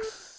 [0.00, 0.29] Привет!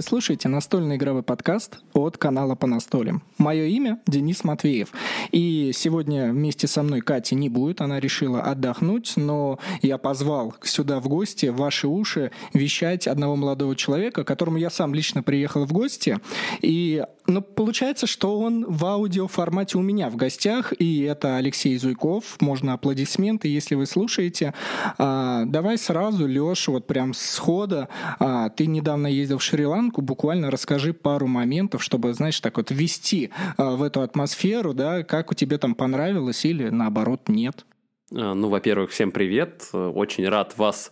[0.00, 3.22] Вы слушаете настольный игровой подкаст от канала по настолям.
[3.36, 4.88] Мое имя Денис Матвеев.
[5.30, 11.00] И сегодня вместе со мной Кати не будет, она решила отдохнуть, но я позвал сюда
[11.00, 15.72] в гости, ваши уши, вещать одного молодого человека, к которому я сам лично приехал в
[15.74, 16.18] гости.
[16.62, 22.40] И ну, получается, что он в аудиоформате у меня в гостях, и это Алексей Зуйков.
[22.40, 24.52] Можно аплодисменты, если вы слушаете.
[24.98, 27.88] А, давай сразу, Леша, вот прям схода.
[28.18, 33.30] А, ты недавно ездил в Шри-Ланку, буквально расскажи пару моментов, чтобы, знаешь, так вот ввести
[33.56, 37.64] а, в эту атмосферу, да, как у тебя там понравилось или наоборот нет.
[38.12, 39.68] А, ну, во-первых, всем привет.
[39.72, 40.90] Очень рад вас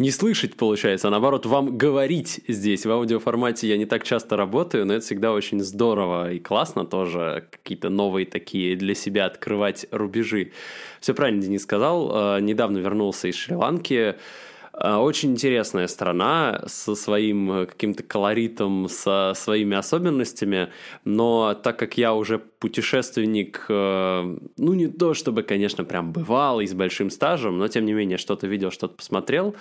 [0.00, 2.86] не слышать, получается, а наоборот вам говорить здесь.
[2.86, 7.46] В аудиоформате я не так часто работаю, но это всегда очень здорово и классно тоже
[7.50, 10.52] какие-то новые такие для себя открывать рубежи.
[11.02, 12.10] Все правильно Денис сказал.
[12.14, 14.14] А, недавно вернулся из Шри-Ланки.
[14.72, 20.70] А, очень интересная страна со своим э, каким-то колоритом, со своими особенностями,
[21.04, 26.66] но так как я уже путешественник, э, ну не то чтобы, конечно, прям бывал и
[26.66, 29.54] с большим стажем, но тем не менее что-то видел, что-то посмотрел,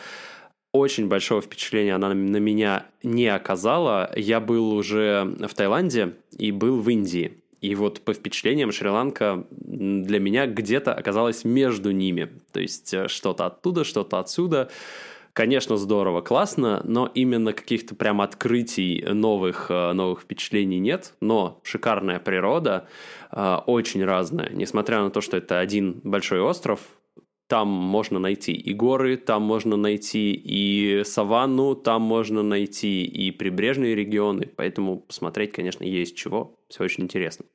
[0.72, 4.12] очень большого впечатления она на меня не оказала.
[4.16, 7.39] Я был уже в Таиланде и был в Индии.
[7.62, 12.30] И вот по впечатлениям Шри-Ланка для меня где-то оказалась между ними.
[12.52, 14.70] То есть э, что-то оттуда, что-то отсюда.
[15.34, 21.14] Конечно, здорово, классно, но именно каких-то прям открытий новых, э, новых впечатлений нет.
[21.22, 22.88] Но шикарная природа,
[23.32, 24.50] э, очень разная.
[24.52, 26.80] Несмотря на то, что это один большой остров,
[27.50, 33.96] там можно найти и горы, там можно найти и саванну, там можно найти и прибрежные
[33.96, 34.48] регионы.
[34.56, 36.56] Поэтому посмотреть, конечно, есть чего.
[36.70, 37.46] Все очень интересно.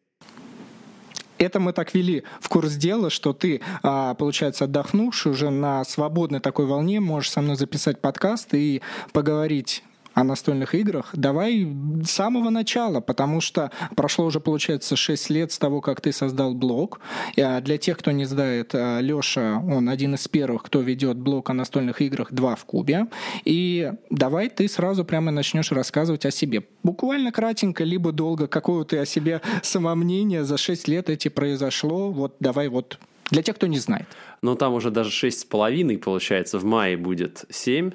[1.38, 6.41] Это мы так вели в курс дела, что ты, а, получается, отдохнувший уже на свободной
[6.41, 11.66] такой волне, можешь со мной записать подкаст и поговорить о настольных играх, давай
[12.04, 16.54] с самого начала, потому что прошло уже, получается, 6 лет с того, как ты создал
[16.54, 17.00] блог.
[17.36, 21.50] А для тех, кто не знает, а, Лёша, он один из первых, кто ведет блог
[21.50, 23.06] о настольных играх «Два в кубе».
[23.44, 26.64] И давай ты сразу прямо начнешь рассказывать о себе.
[26.82, 32.10] Буквально кратенько, либо долго, какое ты о себе самомнение за 6 лет эти произошло.
[32.10, 32.98] Вот давай вот
[33.30, 34.06] для тех, кто не знает.
[34.42, 37.92] Ну, там уже даже шесть с половиной, получается, в мае будет семь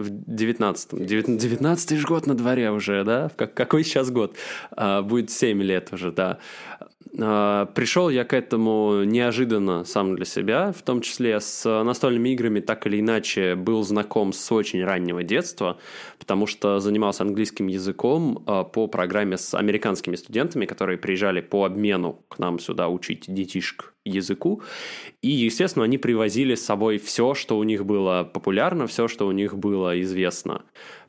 [0.00, 1.06] в 19-м.
[1.06, 3.30] 19 же год на дворе уже, да?
[3.36, 4.36] Как, какой сейчас год?
[4.72, 6.38] А, будет 7 лет уже, да.
[7.18, 12.60] А, пришел я к этому неожиданно сам для себя, в том числе с настольными играми
[12.60, 15.78] так или иначе был знаком с очень раннего детства,
[16.18, 22.24] потому что занимался английским языком а, по программе с американскими студентами, которые приезжали по обмену
[22.28, 24.62] к нам сюда учить детишек языку.
[25.22, 29.32] И, естественно, они привозили с собой все, что у них было популярно, все, что у
[29.32, 30.62] них было известно.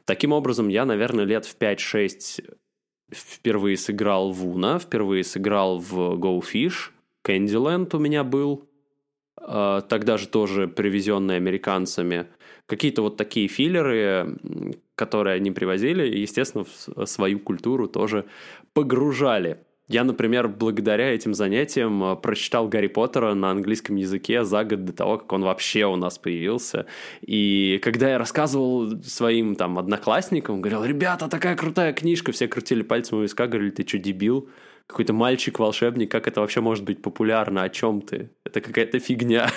[0.05, 2.41] Таким образом, я, наверное, лет в 5-6
[3.11, 6.91] впервые сыграл в Уна, впервые сыграл в Go Fish,
[7.23, 8.67] Candyland у меня был,
[9.37, 12.27] а, тогда же тоже привезенный американцами.
[12.65, 14.37] Какие-то вот такие филлеры,
[14.95, 18.25] которые они привозили, естественно, в свою культуру тоже
[18.73, 19.59] погружали.
[19.91, 24.93] Я, например, благодаря этим занятиям э, прочитал Гарри Поттера на английском языке за год до
[24.93, 26.85] того, как он вообще у нас появился.
[27.19, 33.17] И когда я рассказывал своим там одноклассникам, говорил, ребята, такая крутая книжка, все крутили пальцем
[33.17, 34.47] у виска, говорили, ты что, дебил?
[34.91, 38.29] Какой-то мальчик-волшебник, как это вообще может быть популярно, о чем ты?
[38.45, 39.49] Это какая-то фигня.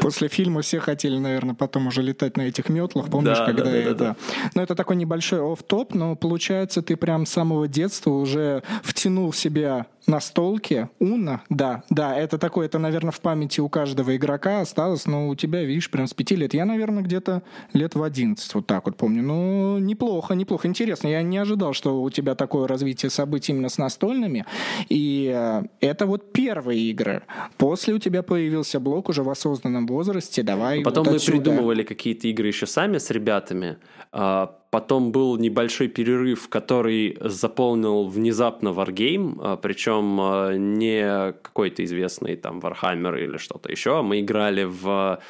[0.00, 3.70] После фильма все хотели, наверное, потом уже летать на этих метлах, помнишь, да, когда да,
[3.70, 3.94] да, это...
[3.94, 4.16] Да, да.
[4.54, 9.36] Ну, это такой небольшой оф-топ, но получается, ты прям с самого детства уже втянул в
[9.36, 10.88] себя настолки.
[10.98, 15.36] Уна, да, да, это такое, это, наверное, в памяти у каждого игрока осталось, но у
[15.36, 16.54] тебя, видишь, прям с пяти лет.
[16.54, 17.42] Я, наверное, где-то
[17.72, 19.22] лет в одиннадцать вот так вот помню.
[19.22, 20.66] Ну, неплохо, неплохо.
[20.66, 24.44] Интересно, я не ожидал, что у тебя такое развитие событий именно с настольными.
[24.88, 27.22] И э, это вот первые игры.
[27.58, 30.42] После у тебя появился блок уже в осознанном возрасте.
[30.42, 30.82] Давай.
[30.82, 31.38] Потом вот мы отсюда.
[31.38, 33.78] придумывали какие-то игры еще сами с ребятами.
[34.12, 42.36] А, Потом был небольшой перерыв, который заполнил внезапно Wargame, а, причем а, не какой-то известный
[42.36, 44.00] там Warhammer или что-то еще.
[44.00, 45.20] Мы играли в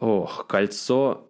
[0.00, 1.29] Ох, кольцо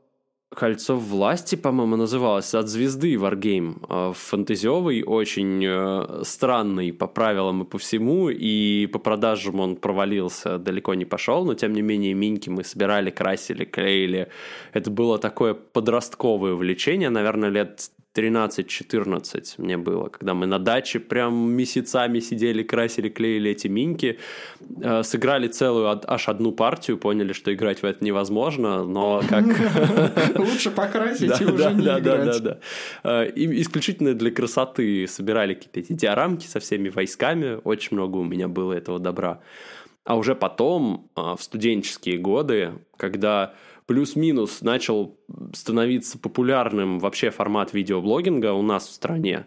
[0.55, 3.77] Кольцо власти, по-моему, называлось от звезды Wargame.
[3.89, 10.59] А, фантазиовый, очень э, странный по правилам и по всему, и по продажам он провалился,
[10.59, 14.29] далеко не пошел, но тем не менее миньки мы собирали, красили, клеили.
[14.73, 21.53] Это было такое подростковое увлечение, наверное, лет 13-14 мне было, когда мы на даче прям
[21.53, 24.19] месяцами сидели, красили, клеили эти миньки,
[24.83, 29.45] э, сыграли целую аж одну партию, поняли, что играть в это невозможно, но как...
[30.39, 32.03] Лучше покрасить и уже не играть.
[32.03, 32.59] Да, да, да.
[33.05, 38.49] Э, исключительно для красоты собирали какие-то эти диорамки со всеми войсками, очень много у меня
[38.49, 39.41] было этого добра.
[40.05, 43.55] А уже потом, э, в студенческие годы, когда
[43.91, 45.19] плюс-минус начал
[45.53, 49.47] становиться популярным вообще формат видеоблогинга у нас в стране.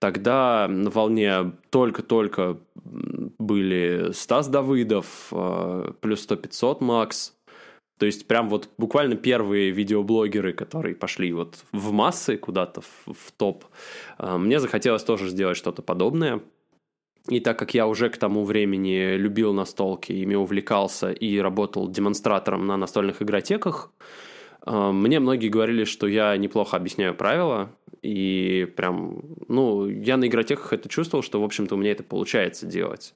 [0.00, 7.36] Тогда на волне только-только были Стас Давыдов, э, плюс 100-500 Макс.
[8.00, 13.30] То есть прям вот буквально первые видеоблогеры, которые пошли вот в массы куда-то, в, в
[13.36, 13.64] топ.
[14.18, 16.40] Э, мне захотелось тоже сделать что-то подобное.
[17.28, 22.66] И так как я уже к тому времени любил настолки, ими увлекался и работал демонстратором
[22.66, 23.92] на настольных игротеках,
[24.66, 27.70] э, мне многие говорили, что я неплохо объясняю правила,
[28.02, 32.66] и прям, ну, я на игротеках это чувствовал, что, в общем-то, у меня это получается
[32.66, 33.14] делать.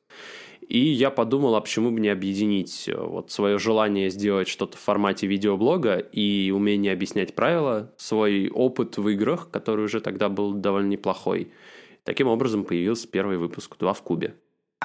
[0.68, 4.80] И я подумал, а почему бы не объединить э, вот свое желание сделать что-то в
[4.80, 10.88] формате видеоблога и умение объяснять правила, свой опыт в играх, который уже тогда был довольно
[10.88, 11.48] неплохой–
[12.04, 14.34] Таким образом появился первый выпуск «Два в кубе».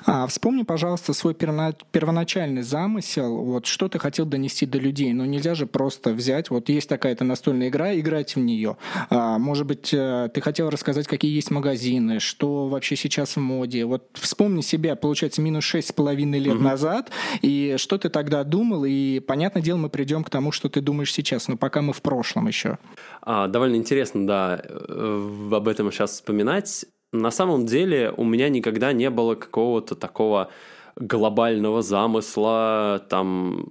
[0.06, 5.56] А вспомни, пожалуйста, свой первоначальный замысел, вот что ты хотел донести до людей, но нельзя
[5.56, 8.78] же просто взять, вот есть такая-то настольная игра, играть в нее.
[9.10, 13.86] А, может быть, э, ты хотел рассказать, какие есть магазины, что вообще сейчас в моде.
[13.86, 16.64] Вот вспомни себя, получается, минус шесть с половиной лет угу.
[16.64, 17.10] назад,
[17.42, 21.12] и что ты тогда думал, и, понятное дело, мы придем к тому, что ты думаешь
[21.12, 22.78] сейчас, но пока мы в прошлом еще.
[23.22, 26.86] А, довольно интересно, да, э, об этом сейчас вспоминать
[27.22, 30.50] на самом деле у меня никогда не было какого-то такого
[30.96, 33.68] глобального замысла, там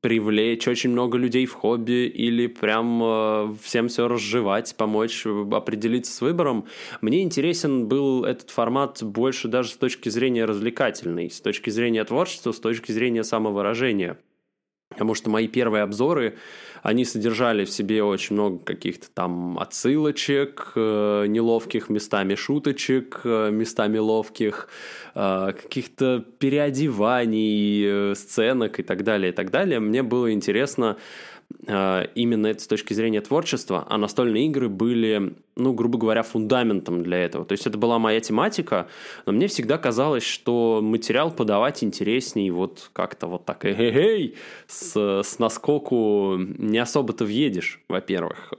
[0.00, 6.20] привлечь очень много людей в хобби или прям э, всем все разжевать, помочь определиться с
[6.20, 6.66] выбором.
[7.02, 12.52] Мне интересен был этот формат больше даже с точки зрения развлекательной, с точки зрения творчества,
[12.52, 14.18] с точки зрения самовыражения.
[14.90, 16.36] Потому что мои первые обзоры,
[16.82, 23.98] они содержали в себе очень много каких-то там отсылочек, э, неловких местами шуточек, э, местами
[23.98, 24.68] ловких,
[25.14, 29.80] э, каких-то переодеваний, сценок и так далее, и так далее.
[29.80, 30.96] Мне было интересно
[31.66, 37.18] именно это с точки зрения творчества, а настольные игры были, ну, грубо говоря, фундаментом для
[37.18, 37.44] этого.
[37.44, 38.88] То есть это была моя тематика,
[39.26, 44.36] но мне всегда казалось, что материал подавать интересней вот как-то вот так, эй-эй,
[44.66, 48.52] с, с наскоку не особо-то въедешь, во-первых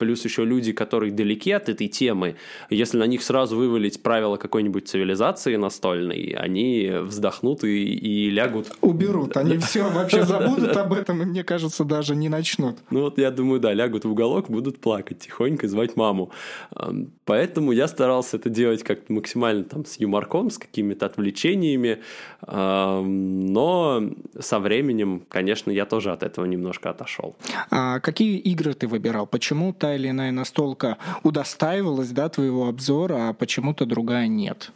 [0.00, 2.36] плюс еще люди, которые далеки от этой темы,
[2.70, 8.72] если на них сразу вывалить правила какой-нибудь цивилизации настольной, они вздохнут и, и лягут.
[8.80, 12.78] Уберут, они все вообще забудут об этом, и мне кажется, даже не начнут.
[12.90, 16.30] Ну вот я думаю, да, лягут в уголок, будут плакать тихонько, звать маму.
[17.26, 21.98] Поэтому я старался это делать как-то максимально там с юморком, с какими-то отвлечениями,
[22.46, 24.02] но
[24.38, 27.36] со временем, конечно, я тоже от этого немножко отошел.
[27.70, 29.26] А какие игры ты выбирал?
[29.26, 34.72] Почему или иная настолка удостаивалась да, твоего обзора, а почему-то другая нет?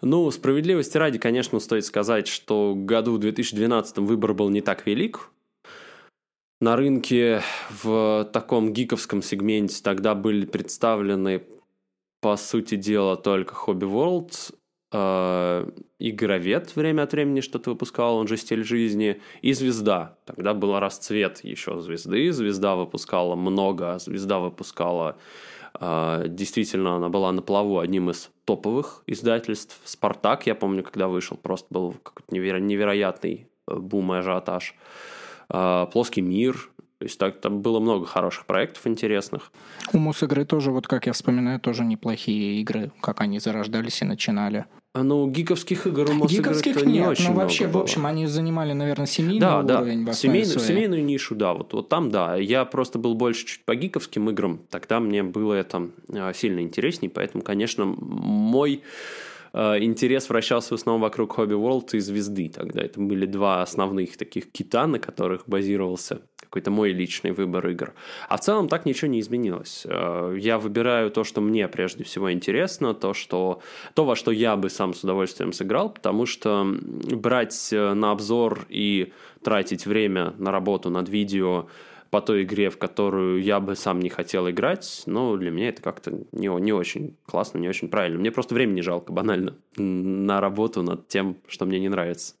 [0.00, 5.30] Ну, справедливости ради, конечно, стоит сказать, что году в 2012 выбор был не так велик.
[6.60, 11.44] На рынке в таком гиковском сегменте тогда были представлены,
[12.20, 14.54] по сути дела, только Hobby World
[14.90, 20.16] Игровед время от времени что-то выпускал, он же «Стиль жизни», и «Звезда».
[20.24, 25.18] Тогда был расцвет еще «Звезды», «Звезда» выпускала много, «Звезда» выпускала
[25.78, 29.78] э, действительно, она была на плаву одним из топовых издательств.
[29.84, 34.74] «Спартак», я помню, когда вышел, просто был какой-то неверо- невероятный э, бум и ажиотаж.
[35.50, 39.52] Э, «Плоский мир», то есть так, там было много хороших проектов интересных.
[39.92, 44.64] У Мосигры тоже, вот как я вспоминаю, тоже неплохие игры, как они зарождались и начинали.
[44.94, 47.80] А, ну, гиковских игр у Мосигры Гиковских не нет, очень но вообще, было.
[47.80, 50.04] в общем, они занимали, наверное, семейный да, уровень.
[50.04, 52.34] Да, семейную, семейную нишу, да, вот, вот там, да.
[52.34, 57.08] Я просто был больше чуть по гиковским играм, тогда мне было это а, сильно интересней,
[57.08, 58.82] поэтому, конечно, мой
[59.52, 62.48] э, интерес вращался в основном вокруг Hobby World и Звезды.
[62.48, 67.92] Тогда это были два основных таких кита, на которых базировался какой-то мой личный выбор игр.
[68.28, 69.86] А в целом так ничего не изменилось.
[69.88, 73.60] Э, я выбираю то, что мне прежде всего интересно, то, что,
[73.94, 78.66] то во что я бы сам с удовольствием сыграл, потому что брать э, на обзор
[78.68, 79.12] и
[79.42, 81.68] тратить время на работу над видео
[82.10, 85.82] по той игре, в которую я бы сам не хотел играть, но для меня это
[85.82, 88.18] как-то не, не очень классно, не очень правильно.
[88.18, 92.34] Мне просто времени жалко, банально, на работу над тем, что мне не нравится.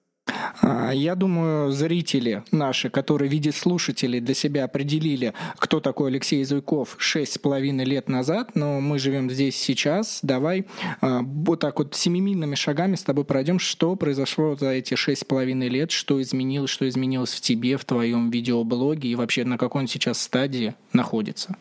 [0.60, 6.44] А, я думаю, зрители наши, которые в виде слушателей для себя определили, кто такой Алексей
[6.44, 10.20] Зуйков шесть с половиной лет назад, но мы живем здесь сейчас.
[10.22, 10.66] Давай
[11.00, 15.24] а, вот так вот семимильными шагами с тобой пройдем, что произошло за эти шесть с
[15.24, 19.82] половиной лет, что изменилось, что изменилось в тебе, в твоем видеоблоге и вообще на какой
[19.82, 21.56] он сейчас стадии находится.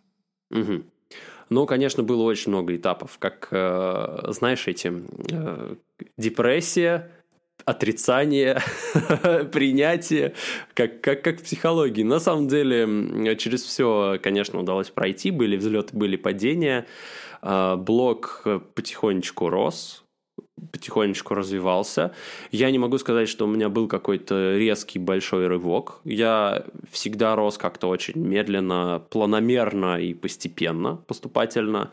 [0.52, 0.84] Угу.
[1.50, 4.92] Ну, конечно, было очень много этапов, как, э, знаешь, эти
[5.32, 5.76] э,
[6.18, 7.10] депрессия,
[7.66, 8.62] отрицание,
[9.52, 10.34] принятие,
[10.74, 12.04] как, как, как в психологии.
[12.04, 15.32] На самом деле, через все, конечно, удалось пройти.
[15.32, 16.88] Были взлеты, были падения.
[17.42, 20.04] А, блок потихонечку рос,
[20.72, 22.14] потихонечку развивался.
[22.52, 26.02] Я не могу сказать, что у меня был какой-то резкий большой рывок.
[26.04, 31.92] Я всегда рос как-то очень медленно, планомерно и постепенно, поступательно.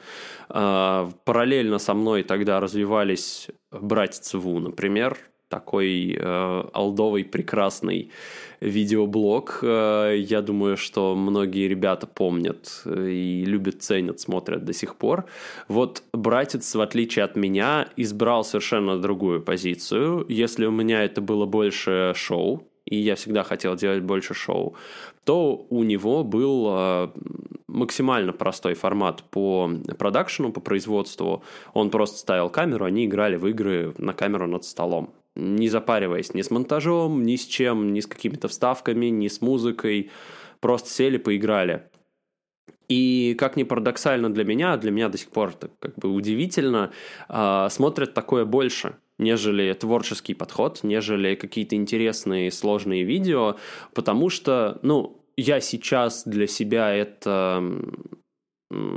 [0.49, 5.19] А, параллельно со мной тогда развивались братья Ву, например,
[5.55, 8.11] такой э, алдовый прекрасный
[8.61, 9.61] видеоблог.
[9.63, 15.25] Э, я думаю, что многие ребята помнят э, и любят, ценят, смотрят до сих пор.
[15.69, 20.27] Вот братец, в отличие от меня, избрал совершенно другую позицию.
[20.29, 24.75] Если у меня это было больше шоу, и я всегда хотел делать больше шоу,
[25.25, 27.09] то у него был э,
[27.69, 31.43] максимально простой формат по продакшену, по производству.
[31.75, 36.43] Он просто ставил камеру, они играли в игры на камеру над столом не запариваясь ни
[36.43, 40.11] с монтажом, ни с чем, ни с какими-то вставками, ни с музыкой.
[40.61, 41.83] Просто сели, поиграли.
[42.89, 46.93] И как ни парадоксально для меня, для меня до сих пор это как бы удивительно,
[47.29, 53.57] э, смотрят такое больше, нежели творческий подход, нежели какие-то интересные сложные видео,
[53.95, 57.63] потому что, ну, я сейчас для себя это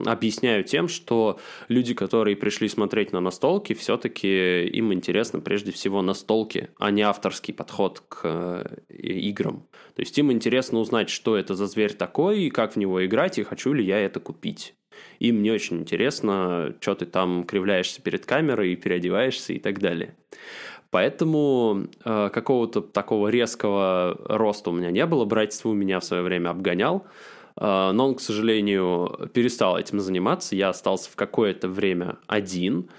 [0.05, 6.69] объясняю тем, что люди, которые пришли смотреть на настолки, все-таки им интересно прежде всего настолки,
[6.77, 9.67] а не авторский подход к э, играм.
[9.95, 13.37] То есть им интересно узнать, что это за зверь такой, и как в него играть,
[13.37, 14.75] и хочу ли я это купить.
[15.19, 20.15] Им не очень интересно, что ты там кривляешься перед камерой, переодеваешься и так далее.
[20.89, 25.25] Поэтому э, какого-то такого резкого роста у меня не было.
[25.25, 27.05] Братьство у меня в свое время обгонял.
[27.57, 30.55] А, но он, к сожалению, перестал этим заниматься.
[30.55, 32.89] Я остался в какое-то время один.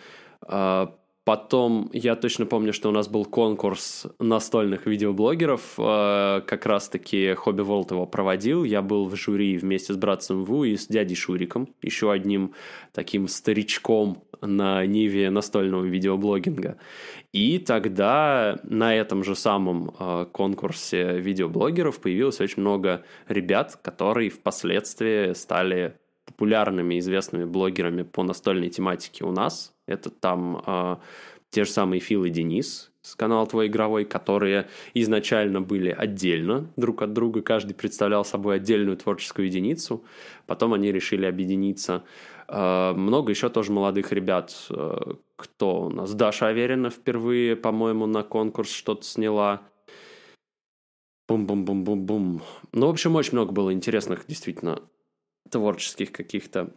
[1.28, 5.74] Потом я точно помню, что у нас был конкурс настольных видеоблогеров.
[5.76, 8.64] А, как раз-таки Хобби Волт его проводил.
[8.64, 12.54] Я был в жюри вместе с братцем Ву и с дядей Шуриком, еще одним
[12.94, 16.78] таким старичком на ниве настольного видеоблогинга.
[17.34, 25.34] И тогда на этом же самом э, конкурсе видеоблогеров появилось очень много ребят, которые впоследствии
[25.34, 25.94] стали
[26.38, 29.74] популярными, известными блогерами по настольной тематике у нас.
[29.88, 30.96] Это там э,
[31.50, 37.02] те же самые Фил и Денис с канала Твой Игровой, которые изначально были отдельно друг
[37.02, 40.04] от друга, каждый представлял собой отдельную творческую единицу,
[40.46, 42.04] потом они решили объединиться.
[42.46, 44.54] Э, много еще тоже молодых ребят.
[44.70, 46.14] Э, кто у нас?
[46.14, 49.62] Даша Аверина впервые, по-моему, на конкурс что-то сняла.
[51.26, 52.42] Бум-бум-бум-бум-бум.
[52.72, 54.82] Ну, в общем, очень много было интересных, действительно,
[55.50, 56.70] творческих каких-то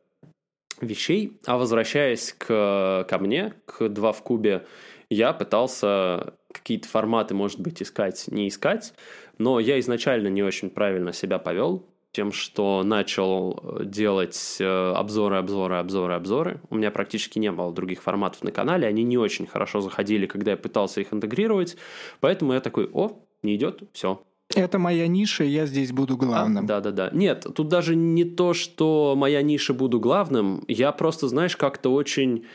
[0.81, 1.39] вещей.
[1.45, 4.65] А возвращаясь к, ко мне, к два в кубе,
[5.09, 8.93] я пытался какие-то форматы, может быть, искать, не искать,
[9.37, 15.77] но я изначально не очень правильно себя повел тем, что начал делать э, обзоры, обзоры,
[15.77, 16.61] обзоры, обзоры.
[16.69, 20.51] У меня практически не было других форматов на канале, они не очень хорошо заходили, когда
[20.51, 21.77] я пытался их интегрировать,
[22.19, 24.21] поэтому я такой, о, не идет, все,
[24.55, 26.65] это моя ниша, я здесь буду главным.
[26.65, 27.09] Да, да, да.
[27.11, 30.63] Нет, тут даже не то, что моя ниша буду главным.
[30.67, 32.45] Я просто, знаешь, как-то очень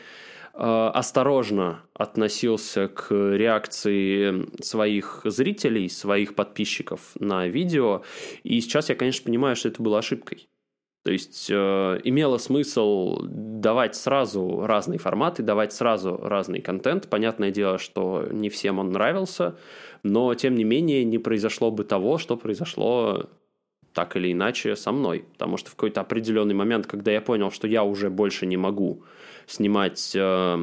[0.59, 8.01] Э, осторожно относился к реакции своих зрителей, своих подписчиков на видео.
[8.41, 10.49] И сейчас я, конечно, понимаю, что это было ошибкой.
[11.07, 17.07] То есть э, имело смысл давать сразу разные форматы, давать сразу разный контент.
[17.07, 19.55] Понятное дело, что не всем он нравился,
[20.03, 23.29] но тем не менее не произошло бы того, что произошло
[23.93, 25.23] так или иначе со мной.
[25.31, 29.05] Потому что в какой-то определенный момент, когда я понял, что я уже больше не могу
[29.45, 30.57] снимать э,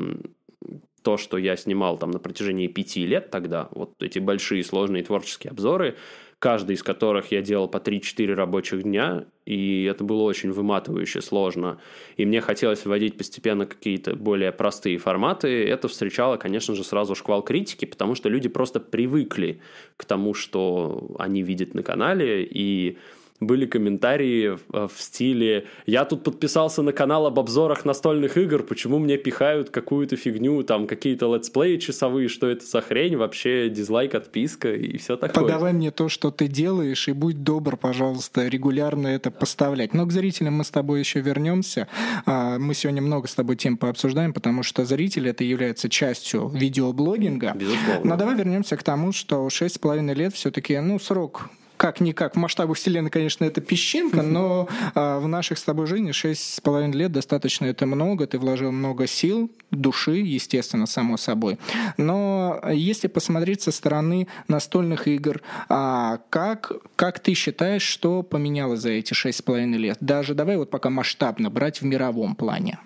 [1.00, 5.52] то, что я снимал там на протяжении пяти лет тогда, вот эти большие сложные творческие
[5.52, 5.96] обзоры,
[6.44, 11.78] каждый из которых я делал по 3-4 рабочих дня, и это было очень выматывающе, сложно.
[12.18, 15.66] И мне хотелось вводить постепенно какие-то более простые форматы.
[15.66, 19.62] Это встречало, конечно же, сразу шквал критики, потому что люди просто привыкли
[19.96, 22.98] к тому, что они видят на канале, и
[23.40, 29.16] были комментарии в стиле «Я тут подписался на канал об обзорах настольных игр, почему мне
[29.16, 34.96] пихают какую-то фигню, там какие-то летсплеи часовые, что это за хрень, вообще дизлайк, отписка и
[34.98, 35.44] все такое».
[35.44, 39.94] Подавай мне то, что ты делаешь, и будь добр, пожалуйста, регулярно это поставлять.
[39.94, 41.88] Но к зрителям мы с тобой еще вернемся.
[42.26, 47.52] А, мы сегодня много с тобой тем пообсуждаем, потому что зритель это является частью видеоблогинга.
[47.54, 48.04] Безусловно.
[48.04, 53.10] Но давай вернемся к тому, что 6,5 лет все-таки, ну, срок как-никак, в масштабах Вселенной,
[53.10, 58.26] конечно, это песчинка, но а, в наших с тобой жизни 6,5 лет достаточно это много,
[58.26, 61.58] ты вложил много сил, души, естественно, само собой.
[61.96, 68.90] Но если посмотреть со стороны настольных игр, а, как, как ты считаешь, что поменялось за
[68.90, 69.98] эти 6,5 лет?
[70.00, 72.78] Даже давай вот пока масштабно брать в мировом плане.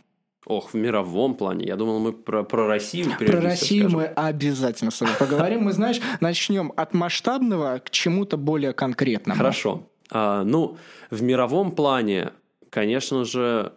[0.49, 1.67] Ох, в мировом плане.
[1.67, 5.65] Я думал, мы про, про Россию Про Россию мы обязательно с тобой поговорим.
[5.65, 9.37] Мы, знаешь, начнем от масштабного к чему-то более конкретному.
[9.37, 9.91] Хорошо.
[10.11, 10.79] А, ну,
[11.11, 12.33] в мировом плане,
[12.71, 13.75] конечно же,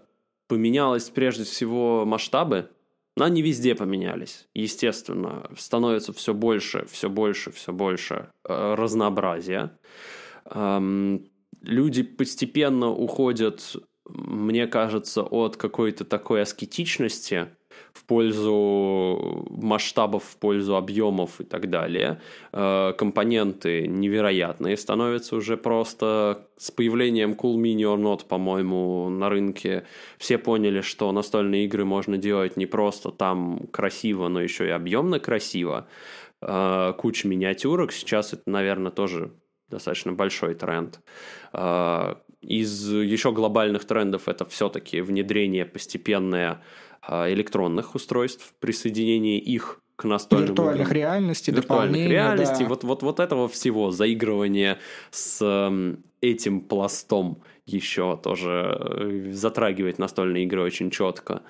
[0.48, 2.70] поменялось прежде всего масштабы.
[3.18, 4.48] Но они везде поменялись.
[4.54, 9.78] Естественно, становится все больше, все больше, все больше э, разнообразия.
[11.62, 13.76] Люди постепенно уходят
[14.14, 17.48] мне кажется, от какой-то такой аскетичности
[17.94, 22.22] в пользу масштабов, в пользу объемов и так далее.
[22.54, 29.86] Э, компоненты невероятные становятся уже просто с появлением Cool Mini or Not, по-моему, на рынке.
[30.18, 35.20] Все поняли, что настольные игры можно делать не просто там красиво, но еще и объемно
[35.20, 35.88] красиво.
[36.42, 37.92] Э, куча миниатюрок.
[37.92, 39.32] Сейчас это, наверное, тоже
[39.70, 41.00] достаточно большой тренд.
[42.42, 46.62] Из еще глобальных трендов это все-таки внедрение постепенное
[47.02, 50.96] а, электронных устройств, присоединение их к настольным виртуальных играм.
[50.96, 52.70] реальностей, виртуальных реальностей, да.
[52.70, 54.80] вот, вот, вот этого всего, заигрывание
[55.12, 55.44] с
[56.22, 61.44] этим пластом еще тоже э, затрагивает настольные игры очень четко.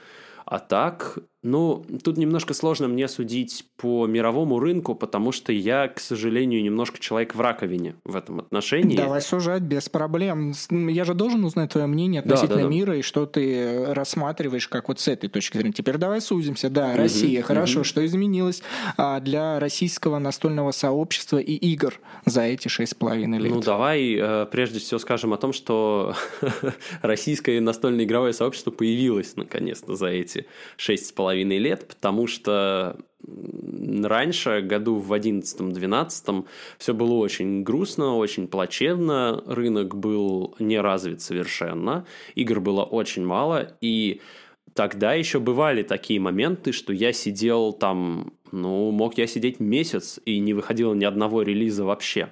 [0.46, 6.00] А так, ну, тут немножко сложно мне судить по мировому рынку, потому что я, к
[6.00, 8.96] сожалению, немножко человек в раковине в этом отношении.
[8.96, 10.54] Давай сужать без проблем.
[10.70, 12.76] Я же должен узнать твое мнение относительно да, да, да.
[12.76, 15.74] мира и что ты рассматриваешь как вот с этой точки зрения.
[15.74, 16.70] Теперь давай сузимся.
[16.70, 17.80] Да, Россия, угу, хорошо.
[17.80, 17.86] Угу.
[17.86, 18.62] Что изменилось
[18.98, 23.52] а, для российского настольного сообщества и игр за эти шесть с половиной лет?
[23.52, 26.14] Ну, давай э, прежде всего скажем о том, что
[27.02, 30.46] российское настольное игровое сообщество появилось наконец-то за эти
[30.78, 32.98] шесть с половиной половиной лет, потому что
[34.04, 36.46] раньше, году в 11-12,
[36.78, 43.78] все было очень грустно, очень плачевно, рынок был не развит совершенно, игр было очень мало,
[43.80, 44.20] и
[44.74, 50.40] тогда еще бывали такие моменты, что я сидел там, ну, мог я сидеть месяц и
[50.40, 52.30] не выходило ни одного релиза вообще.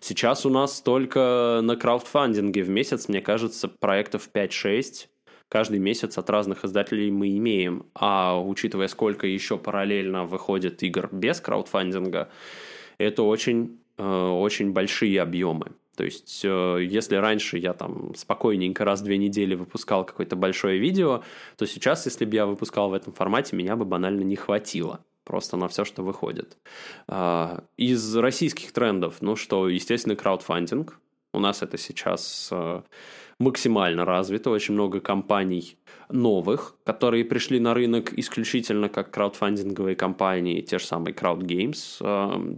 [0.00, 5.06] Сейчас у нас только на краудфандинге в месяц, мне кажется, проектов 5-6,
[5.48, 7.86] каждый месяц от разных издателей мы имеем.
[7.94, 12.28] А учитывая, сколько еще параллельно выходит игр без краудфандинга,
[12.98, 15.72] это очень, э, очень большие объемы.
[15.96, 20.78] То есть, э, если раньше я там спокойненько раз в две недели выпускал какое-то большое
[20.78, 21.22] видео,
[21.56, 25.56] то сейчас, если бы я выпускал в этом формате, меня бы банально не хватило просто
[25.56, 26.58] на все, что выходит.
[27.08, 30.98] А, из российских трендов, ну что, естественно, краудфандинг.
[31.32, 32.82] У нас это сейчас э,
[33.38, 35.76] максимально развито, очень много компаний
[36.08, 42.56] новых, которые пришли на рынок исключительно как краудфандинговые компании, те же самые Crowd Games, э,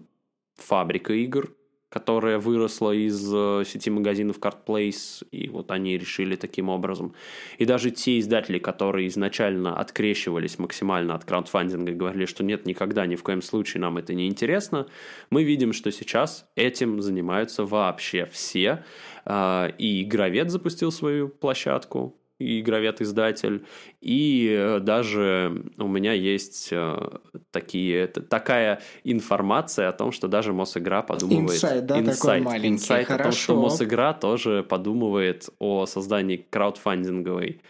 [0.57, 1.56] фабрика игр,
[1.97, 7.15] которая выросла из э, сети магазинов CardPlace, и вот они решили таким образом.
[7.57, 13.07] И даже те издатели, которые изначально открещивались максимально от краудфандинга и говорили, что нет, никогда,
[13.07, 14.89] ни в коем случае нам это не интересно,
[15.31, 18.85] мы видим, что сейчас этим занимаются вообще все.
[19.25, 23.65] А, и Гравет запустил свою площадку, и Гравет-издатель,
[24.01, 27.19] и э, даже у меня есть э,
[27.51, 31.57] такие, такая информация о том, что даже Мосигра подумывает...
[31.57, 33.21] Инсайт, да, инсайт, такой маленький, инсайт Хорошо.
[33.21, 37.61] о том, что Мосигра тоже подумывает о создании краудфандинговой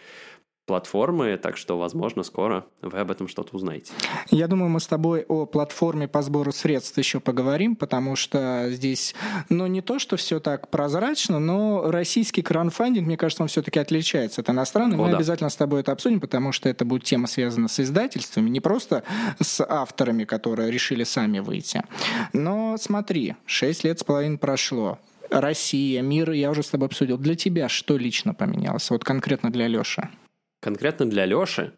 [0.67, 3.93] платформы, так что, возможно, скоро вы об этом что-то узнаете.
[4.29, 9.15] Я думаю, мы с тобой о платформе по сбору средств еще поговорим, потому что здесь,
[9.49, 14.41] ну, не то, что все так прозрачно, но российский краудфандинг, мне кажется, он все-таки отличается
[14.41, 15.03] от иностранного.
[15.03, 15.17] Мы да.
[15.17, 19.03] обязательно с тобой это обсудим, потому что это будет тема связана с издательствами, не просто
[19.39, 21.81] с авторами, которые решили сами выйти.
[22.33, 24.99] Но смотри, 6 лет с половиной прошло.
[25.29, 27.17] Россия, мир, я уже с тобой обсудил.
[27.17, 28.89] Для тебя что лично поменялось?
[28.89, 30.09] Вот конкретно для Леши.
[30.67, 31.71] Конкретно для Леши,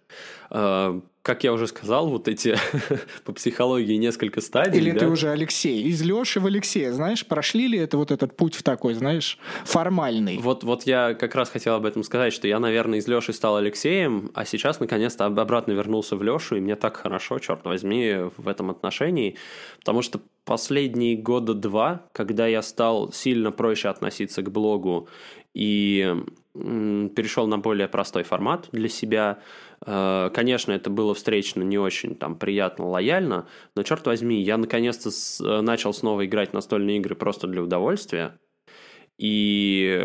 [0.49, 2.55] э, как я уже сказал, вот эти
[3.23, 4.81] по психологии несколько стадий.
[4.81, 5.01] Или да?
[5.01, 8.63] ты уже Алексей, из Леши в Алексея, знаешь, прошли ли это вот этот путь в
[8.63, 10.39] такой, знаешь, формальный?
[10.39, 13.57] Вот, вот я как раз хотел об этом сказать, что я, наверное, из Леши стал
[13.57, 18.47] Алексеем, а сейчас наконец-то обратно вернулся в Лешу, и мне так хорошо, черт возьми, в
[18.47, 19.37] этом отношении,
[19.77, 25.07] потому что последние года два, когда я стал сильно проще относиться к блогу
[25.53, 26.15] и
[26.53, 29.39] перешел на более простой формат для себя.
[29.85, 35.09] Э, конечно, это было встречено не очень там приятно, лояльно, но черт возьми, я наконец-то
[35.09, 38.39] э, начал снова играть настольные игры просто для удовольствия.
[39.17, 40.01] И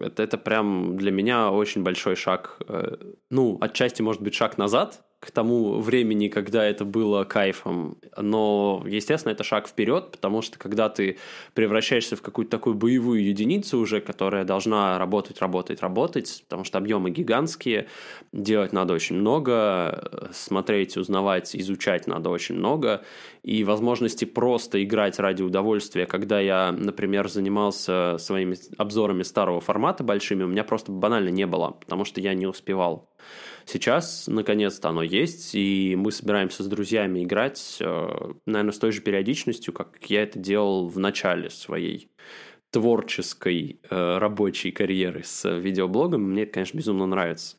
[0.00, 2.56] это, это прям для меня очень большой шаг.
[2.66, 2.96] Э,
[3.30, 7.98] ну, отчасти, может быть, шаг назад, к тому времени, когда это было кайфом.
[8.16, 11.18] Но, естественно, это шаг вперед, потому что когда ты
[11.54, 17.10] превращаешься в какую-то такую боевую единицу уже, которая должна работать, работать, работать, потому что объемы
[17.10, 17.88] гигантские,
[18.32, 23.02] делать надо очень много, смотреть, узнавать, изучать надо очень много,
[23.42, 30.44] и возможности просто играть ради удовольствия, когда я, например, занимался своими обзорами старого формата большими,
[30.44, 33.08] у меня просто банально не было, потому что я не успевал.
[33.70, 39.02] Сейчас, наконец-то, оно есть, и мы собираемся с друзьями играть, э, наверное, с той же
[39.02, 42.10] периодичностью, как я это делал в начале своей
[42.70, 46.30] творческой э, рабочей карьеры с видеоблогом.
[46.30, 47.58] Мне это, конечно, безумно нравится.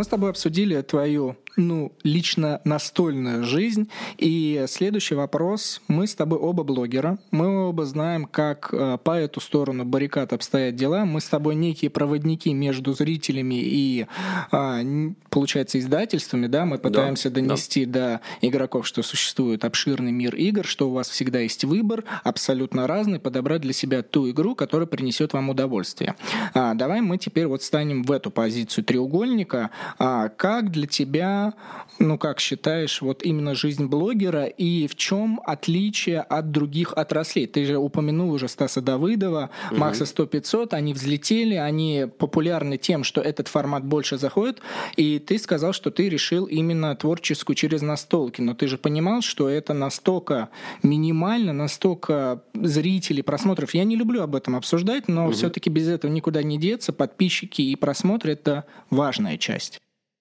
[0.00, 3.90] Мы с тобой обсудили твою ну, лично настольную жизнь.
[4.18, 5.82] И следующий вопрос.
[5.88, 7.18] Мы с тобой оба блогера.
[7.30, 11.04] Мы оба знаем, как э, по эту сторону баррикад обстоят дела.
[11.04, 14.06] Мы с тобой некие проводники между зрителями и,
[14.50, 14.80] а,
[15.28, 16.46] получается, издательствами.
[16.46, 16.64] Да?
[16.64, 18.20] Мы пытаемся да, донести да.
[18.40, 23.18] до игроков, что существует обширный мир игр, что у вас всегда есть выбор, абсолютно разный,
[23.18, 26.14] подобрать для себя ту игру, которая принесет вам удовольствие.
[26.54, 29.70] А, давай мы теперь вот станем в эту позицию треугольника.
[29.98, 31.54] А, как для тебя
[32.00, 37.46] ну как считаешь, вот именно жизнь блогера и в чем отличие от других отраслей?
[37.46, 39.78] Ты же упомянул уже Стаса Давыдова, угу.
[39.78, 44.60] Макса 100-500, они взлетели, они популярны тем, что этот формат больше заходит,
[44.96, 49.48] и ты сказал, что ты решил именно творческую через настолки, но ты же понимал, что
[49.48, 50.48] это настолько
[50.82, 53.74] минимально, настолько зрителей, просмотров.
[53.74, 55.32] Я не люблю об этом обсуждать, но угу.
[55.32, 56.94] все-таки без этого никуда не деться.
[56.94, 59.79] Подписчики и просмотры— это важная часть.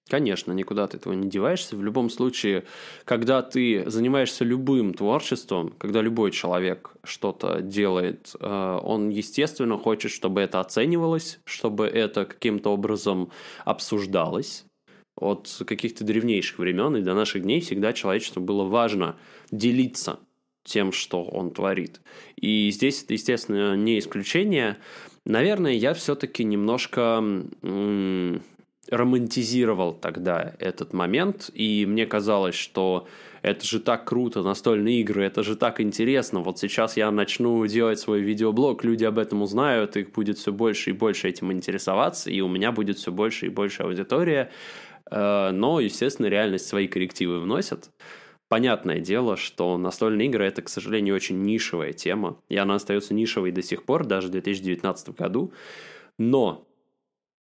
[0.09, 1.75] Конечно, никуда ты этого не деваешься.
[1.75, 2.63] В любом случае,
[3.05, 10.41] когда ты занимаешься любым творчеством, когда любой человек что-то делает, э, он, естественно, хочет, чтобы
[10.41, 13.29] это оценивалось, чтобы это каким-то образом
[13.65, 14.65] обсуждалось.
[15.15, 19.15] От каких-то древнейших времен и до наших дней всегда человечеству было важно
[19.51, 20.17] делиться
[20.63, 22.01] тем, что он творит.
[22.35, 24.77] И здесь это, естественно, не исключение.
[25.25, 27.21] Наверное, я все-таки немножко
[28.91, 33.07] романтизировал тогда этот момент, и мне казалось, что
[33.41, 36.41] это же так круто, настольные игры, это же так интересно.
[36.41, 40.89] Вот сейчас я начну делать свой видеоблог, люди об этом узнают, их будет все больше
[40.89, 44.51] и больше этим интересоваться, и у меня будет все больше и больше аудитория.
[45.09, 47.89] Э, но, естественно, реальность свои коррективы вносит.
[48.47, 53.51] Понятное дело, что настольные игры это, к сожалению, очень нишевая тема, и она остается нишевой
[53.51, 55.53] до сих пор, даже в 2019 году.
[56.17, 56.67] Но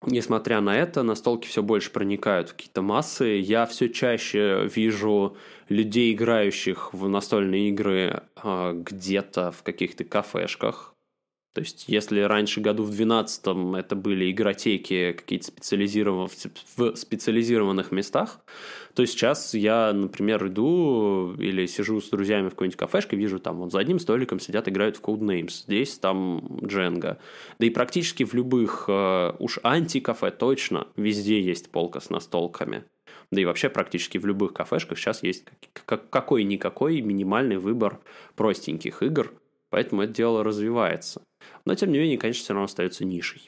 [0.06, 3.40] Несмотря на это, настолки все больше проникают в какие-то массы.
[3.40, 5.36] Я все чаще вижу
[5.70, 10.97] людей, играющих в настольные игры а, где-то в каких-то кафешках.
[11.58, 13.44] То есть, если раньше году в 12
[13.80, 16.30] это были игротеки какие-то специализированные
[16.76, 18.42] в специализированных местах,
[18.94, 23.72] то сейчас я, например, иду или сижу с друзьями в какой-нибудь кафешке, вижу там вот
[23.72, 27.18] за одним столиком сидят, играют в Codenames, здесь там Дженга.
[27.58, 32.84] Да и практически в любых, э, уж антикафе точно, везде есть полка с настолками.
[33.32, 35.46] Да и вообще практически в любых кафешках сейчас есть
[35.86, 38.00] какой-никакой минимальный выбор
[38.36, 39.34] простеньких игр,
[39.72, 41.24] поэтому это дело развивается.
[41.68, 43.42] Но тем не менее, конечно, все равно остается нишей.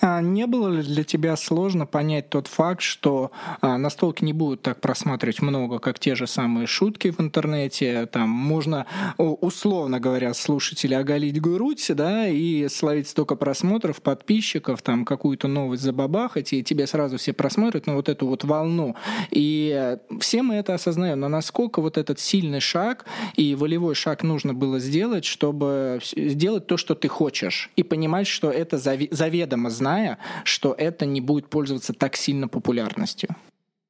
[0.00, 4.62] А не было ли для тебя сложно понять тот факт, что а, настолки не будут
[4.62, 8.86] так просматривать много, как те же самые шутки в интернете, там можно,
[9.18, 16.54] условно говоря, слушатели оголить грудь, да, и словить столько просмотров, подписчиков, там какую-то новость забабахать,
[16.54, 18.96] и тебе сразу все просмотрят, ну вот эту вот волну.
[19.30, 23.04] И все мы это осознаем, но насколько вот этот сильный шаг
[23.36, 28.50] и волевой шаг нужно было сделать, чтобы сделать то, что ты хочешь, и понимать, что
[28.50, 33.30] это заведомо зная, что это не будет пользоваться так сильно популярностью.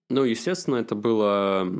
[0.08, 1.72] Ну, естественно, это было,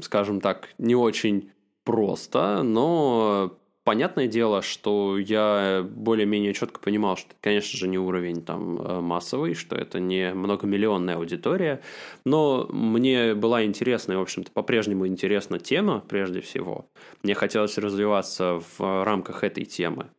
[0.00, 1.50] скажем так, не очень
[1.84, 8.78] просто, но понятное дело, что я более-менее четко понимал, что, конечно же, не уровень там
[8.78, 11.80] э, массовый, что это не многомиллионная аудитория,
[12.26, 16.84] но мне была интересна, и, в общем-то, по-прежнему интересна тема, прежде всего.
[17.22, 20.10] Мне хотелось развиваться в рамках этой темы.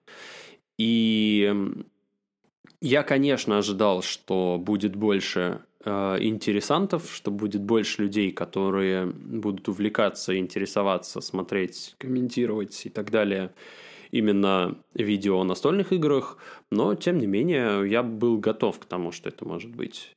[0.79, 1.53] И
[2.79, 10.37] я, конечно, ожидал, что будет больше э, интересантов, что будет больше людей, которые будут увлекаться,
[10.39, 13.51] интересоваться, смотреть, комментировать и так далее
[14.11, 16.37] именно видео о настольных играх,
[16.71, 20.15] но тем не менее я был готов к тому, что это может быть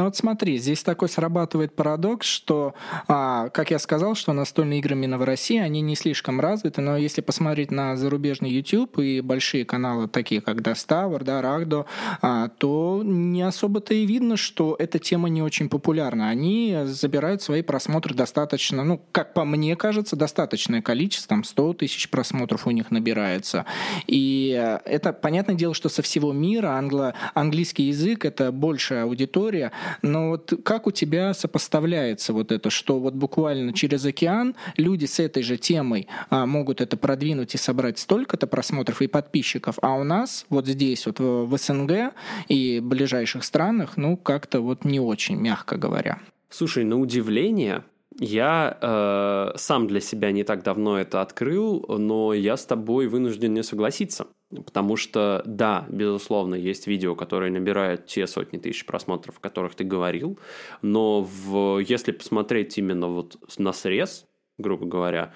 [0.00, 2.72] ну вот смотри, здесь такой срабатывает парадокс, что,
[3.06, 6.96] а, как я сказал, что настольные игры именно в России, они не слишком развиты, но
[6.96, 11.84] если посмотреть на зарубежный YouTube и большие каналы, такие как Доставр, да, Рагдо,
[12.22, 16.30] а, то не особо-то и видно, что эта тема не очень популярна.
[16.30, 22.08] Они забирают свои просмотры достаточно, ну, как по мне кажется, достаточное количество, там 100 тысяч
[22.08, 23.66] просмотров у них набирается.
[24.06, 24.48] И
[24.86, 29.69] это, понятное дело, что со всего мира англо, английский язык— это большая аудитория,
[30.02, 35.20] но вот как у тебя сопоставляется вот это, что вот буквально через океан люди с
[35.20, 40.04] этой же темой а, могут это продвинуть и собрать столько-то просмотров и подписчиков, а у
[40.04, 42.14] нас вот здесь вот в, СНГ
[42.48, 46.18] и ближайших странах, ну как-то вот не очень, мягко говоря.
[46.48, 47.84] Слушай, на удивление,
[48.18, 53.54] я э, сам для себя не так давно это открыл, но я с тобой вынужден
[53.54, 54.26] не согласиться.
[54.50, 59.84] Потому что, да, безусловно, есть видео, которые набирают те сотни тысяч просмотров, о которых ты
[59.84, 60.40] говорил,
[60.82, 64.26] но в, если посмотреть именно вот на срез,
[64.58, 65.32] грубо говоря,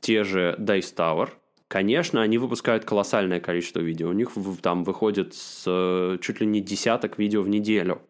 [0.00, 1.30] те же Dice Tower,
[1.68, 4.10] конечно, они выпускают колоссальное количество видео.
[4.10, 8.02] У них там выходит с, чуть ли не десяток видео в неделю.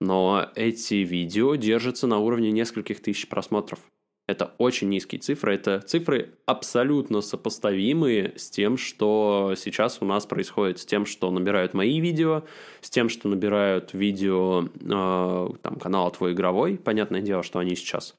[0.00, 3.80] Но эти видео держатся на уровне нескольких тысяч просмотров.
[4.26, 5.54] Это очень низкие цифры.
[5.54, 11.74] Это цифры абсолютно сопоставимые с тем, что сейчас у нас происходит, с тем, что набирают
[11.74, 12.42] мои видео,
[12.80, 16.76] с тем, что набирают видео э, там, канала «Твой игровой».
[16.76, 18.16] Понятное дело, что они сейчас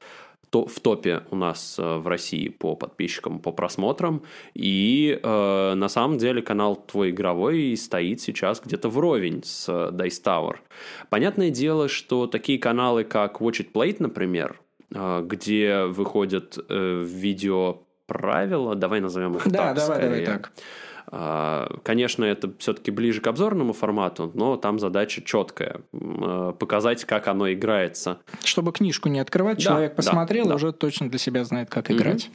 [0.50, 4.24] то, в топе у нас э, в России по подписчикам, по просмотрам.
[4.54, 10.58] И э, на самом деле канал «Твой игровой» стоит сейчас где-то вровень с Dice Tower.
[11.10, 14.60] Понятное дело, что такие каналы, как Watch It Plate, например,
[14.96, 19.76] а, где выходят э, видео правила, давай назовем их да, так.
[19.76, 20.52] Да, давай, давай так.
[21.10, 27.28] А, конечно, это все-таки ближе к обзорному формату, но там задача четкая а, показать, как
[27.28, 28.20] оно играется.
[28.44, 32.30] Чтобы книжку не открывать, да, человек посмотрел, да, уже точно для себя знает, как играть.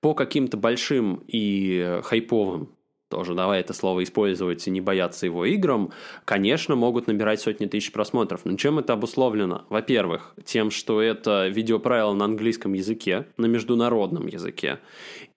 [0.00, 2.70] По каким-то большим и хайповым
[3.12, 5.92] тоже давай это слово использовать и не бояться его играм,
[6.24, 8.46] конечно, могут набирать сотни тысяч просмотров.
[8.46, 9.66] Но чем это обусловлено?
[9.68, 14.78] Во-первых, тем, что это видеоправило на английском языке, на международном языке.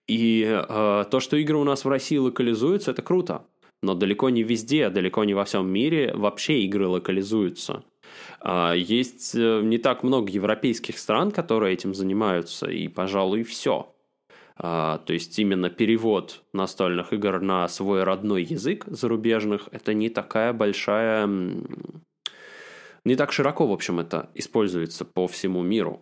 [0.08, 3.44] И э, то, что игры у нас в России локализуются, это круто.
[3.82, 7.84] Но далеко не везде, далеко не во всем мире вообще игры локализуются.
[8.40, 13.92] Э, есть не так много европейских стран, которые этим занимаются, и, пожалуй, все.
[14.58, 20.52] А, то есть именно перевод настольных игр на свой родной язык зарубежных, это не такая
[20.52, 21.28] большая...
[23.04, 26.00] Не так широко, в общем, это используется по всему миру.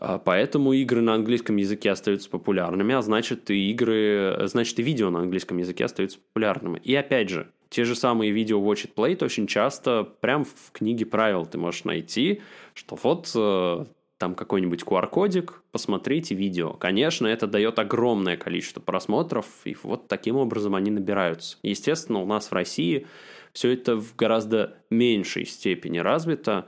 [0.00, 5.10] А, поэтому игры на английском языке остаются популярными, а значит и игры, значит и видео
[5.10, 6.80] на английском языке остаются популярными.
[6.82, 11.04] И опять же, те же самые видео Watch It Play очень часто прям в книге
[11.04, 12.40] правил ты можешь найти,
[12.72, 13.84] что вот э,
[14.16, 16.72] там какой-нибудь QR-кодик, посмотрите видео.
[16.72, 21.58] Конечно, это дает огромное количество просмотров, и вот таким образом они набираются.
[21.62, 23.06] Естественно, у нас в России
[23.52, 26.66] все это в гораздо меньшей степени развито.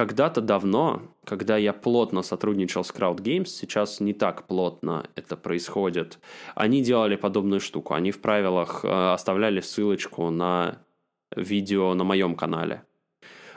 [0.00, 6.18] Когда-то давно, когда я плотно сотрудничал с Crowd Games, сейчас не так плотно это происходит,
[6.54, 7.92] они делали подобную штуку.
[7.92, 10.78] Они в правилах э, оставляли ссылочку на
[11.36, 12.82] видео на моем канале.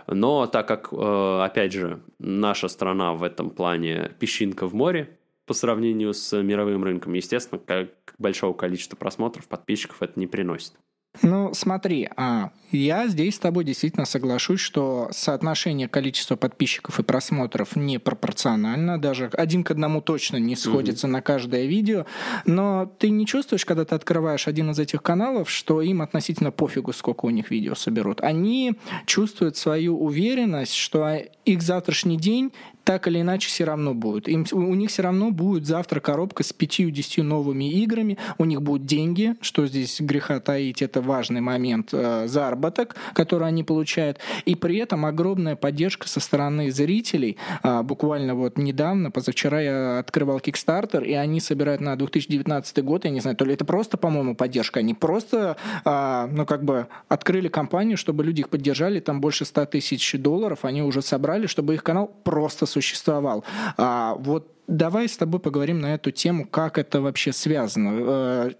[0.07, 5.53] Но так как, э, опять же, наша страна в этом плане песчинка в море, по
[5.53, 7.13] сравнению с мировым рынком.
[7.13, 10.73] Естественно, как большого количества просмотров, подписчиков это не приносит.
[11.21, 17.75] Ну, смотри, а, я здесь с тобой действительно соглашусь, что соотношение количества подписчиков и просмотров
[17.75, 21.13] не пропорционально, даже один к одному точно не сходится угу.
[21.13, 22.07] на каждое видео,
[22.45, 26.91] но ты не чувствуешь, когда ты открываешь один из этих каналов, что им относительно пофигу,
[26.93, 28.21] сколько у них видео соберут.
[28.21, 28.73] Они
[29.05, 32.51] чувствуют свою уверенность, что их завтрашний день
[32.83, 34.27] так или иначе все равно будет.
[34.27, 38.85] Им, у них все равно будет завтра коробка с 5-10 новыми играми, у них будут
[38.85, 44.77] деньги, что здесь греха таить, это важный момент, э, заработок, который они получают, и при
[44.77, 47.37] этом огромная поддержка со стороны зрителей.
[47.61, 53.11] А, буквально вот недавно, позавчера я открывал Kickstarter, и они собирают на 2019 год, я
[53.11, 57.47] не знаю, то ли это просто, по-моему, поддержка, они просто, а, ну, как бы открыли
[57.47, 61.83] компанию, чтобы люди их поддержали, там больше 100 тысяч долларов они уже собрали, чтобы их
[61.83, 63.43] канал просто существовал.
[63.77, 67.89] А, вот давай с тобой поговорим на эту тему, как это вообще связано.
[67.99, 68.51] Э,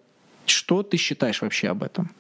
[0.46, 2.12] что ты считаешь вообще об этом?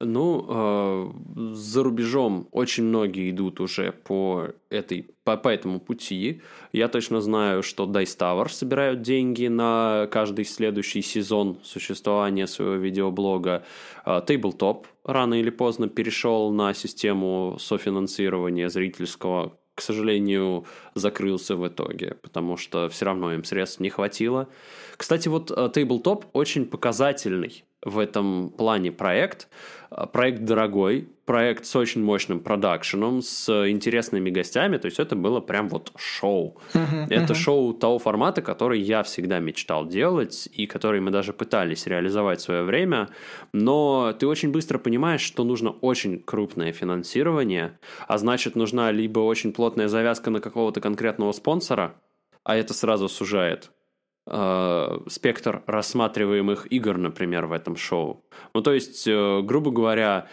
[0.00, 1.10] Ну, э,
[1.54, 6.42] за рубежом очень многие идут уже по, этой, по, по этому пути.
[6.72, 13.64] Я точно знаю, что Dice Tower собирают деньги на каждый следующий сезон существования своего видеоблога.
[14.04, 22.16] Э, Tabletop рано или поздно перешел на систему софинансирования зрительского, к сожалению, закрылся в итоге,
[22.22, 24.48] потому что все равно им средств не хватило.
[24.96, 29.48] Кстати, вот э, Tabletop очень показательный в этом плане проект.
[29.96, 35.40] Э, проект дорогой, проект с очень мощным продакшеном, с интересными гостями, то есть это было
[35.40, 36.58] прям вот шоу.
[36.74, 37.36] Uh-huh, это uh-huh.
[37.36, 42.42] шоу того формата, который я всегда мечтал делать, и который мы даже пытались реализовать в
[42.42, 43.08] свое время,
[43.52, 49.52] но ты очень быстро понимаешь, что нужно очень крупное финансирование, а значит нужна либо очень
[49.52, 51.94] плотная завязка на какого-то конкретного спонсора,
[52.42, 53.70] а это сразу сужает
[54.26, 58.24] э, спектр рассматриваемых игр, например, в этом шоу.
[58.54, 60.28] Ну, то есть, э, грубо говоря,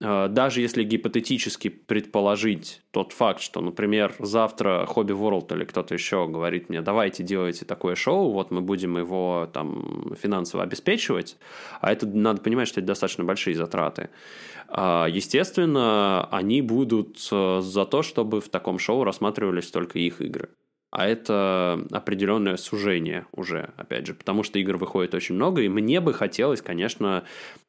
[0.00, 6.26] э, даже если гипотетически предположить тот факт, что, например, завтра Hobby World или кто-то еще
[6.26, 11.36] говорит мне, давайте делайте такое шоу, вот мы будем его там финансово обеспечивать,
[11.80, 14.10] а это надо понимать, что это достаточно большие затраты.
[14.68, 20.50] А, естественно, они будут э, за то, чтобы в таком шоу рассматривались только их игры
[20.90, 26.00] а это определенное сужение уже, опять же, потому что игр выходит очень много, и мне
[26.00, 27.24] бы хотелось, конечно,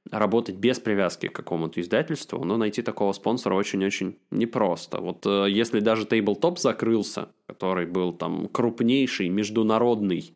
[0.10, 5.00] работать без привязки к какому-то издательству, но найти такого спонсора очень-очень непросто.
[5.00, 10.36] Вот э, если даже Tabletop закрылся, который был там крупнейший международный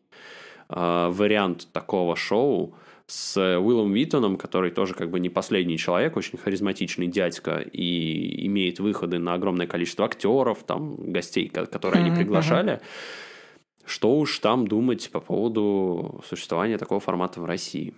[0.68, 6.38] э, вариант такого шоу, с Уиллом Виттоном, который тоже как бы не последний человек, очень
[6.38, 12.06] харизматичный дядька и имеет выходы на огромное количество актеров, там, гостей, которые mm-hmm.
[12.06, 12.80] они приглашали.
[13.84, 17.94] Что уж там думать по поводу существования такого формата в России.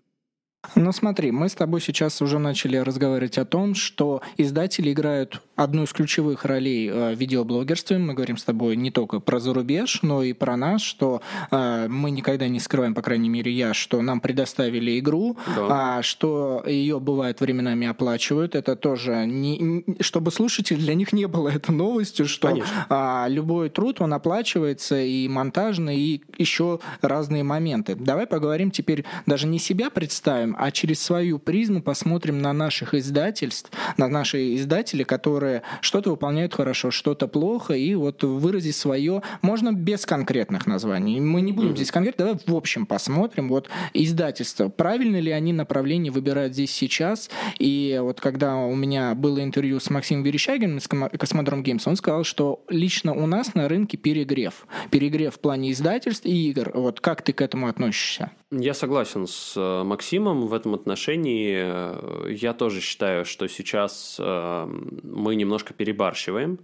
[0.75, 5.83] Ну смотри, мы с тобой сейчас уже начали разговаривать о том, что издатели играют одну
[5.83, 7.99] из ключевых ролей э, в видеоблогерстве.
[7.99, 12.11] Мы говорим с тобой не только про зарубеж, но и про нас, что э, мы
[12.11, 15.99] никогда не скрываем, по крайней мере я, что нам предоставили игру, да.
[15.99, 18.55] а что ее бывает временами оплачивают.
[18.55, 22.57] Это тоже не, чтобы слушатель для них не было это новостью, что
[22.89, 27.95] а, любой труд он оплачивается и монтажный, и еще разные моменты.
[27.95, 33.71] Давай поговорим теперь даже не себя представим, а через свою призму посмотрим на наших издательств,
[33.97, 40.05] на наши издатели, которые что-то выполняют хорошо, что-то плохо, и вот выразить свое, можно без
[40.05, 41.21] конкретных названий.
[41.21, 46.13] Мы не будем здесь конкретно, давай в общем посмотрим, вот издательство, правильно ли они направление
[46.13, 51.63] выбирают здесь сейчас, и вот когда у меня было интервью с Максимом Верещагиным из Космодром
[51.63, 54.67] Геймс, он сказал, что лично у нас на рынке перегрев.
[54.91, 56.71] Перегрев в плане издательств и игр.
[56.75, 58.31] Вот как ты к этому относишься?
[58.51, 61.55] Я согласен с э, Максимом в этом отношении.
[61.59, 66.59] Э, я тоже считаю, что сейчас э, мы немножко перебарщиваем.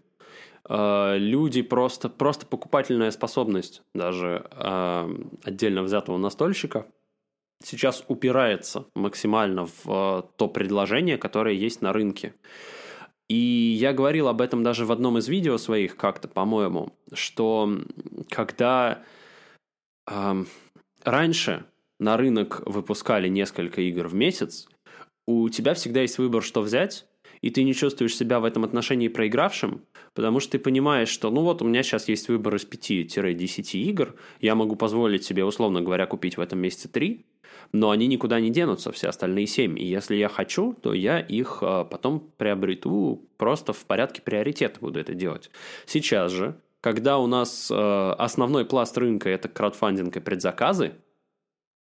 [0.66, 4.49] Люди просто, просто покупательная способность даже
[5.44, 6.87] отдельно взятого настольщика
[7.62, 12.35] сейчас упирается максимально в то предложение, которое есть на рынке.
[13.29, 17.70] И я говорил об этом даже в одном из видео своих как-то, по-моему, что
[18.31, 19.03] когда
[20.11, 20.44] э,
[21.03, 21.64] раньше
[22.05, 24.69] на рынок выпускали несколько игр в месяц,
[25.27, 27.07] у тебя всегда есть выбор, что взять,
[27.40, 31.43] и ты не чувствуешь себя в этом отношении проигравшим, потому что ты понимаешь, что ну
[31.43, 36.07] вот у меня сейчас есть выбор из 5-10 игр, я могу позволить себе, условно говоря,
[36.07, 37.25] купить в этом месяце 3,
[37.73, 39.79] но они никуда не денутся, все остальные 7.
[39.79, 45.01] И если я хочу, то я их а, потом приобрету просто в порядке приоритета буду
[45.01, 45.51] это делать.
[45.87, 50.93] Сейчас же когда у нас э, основной пласт рынка это краудфандинг и предзаказы,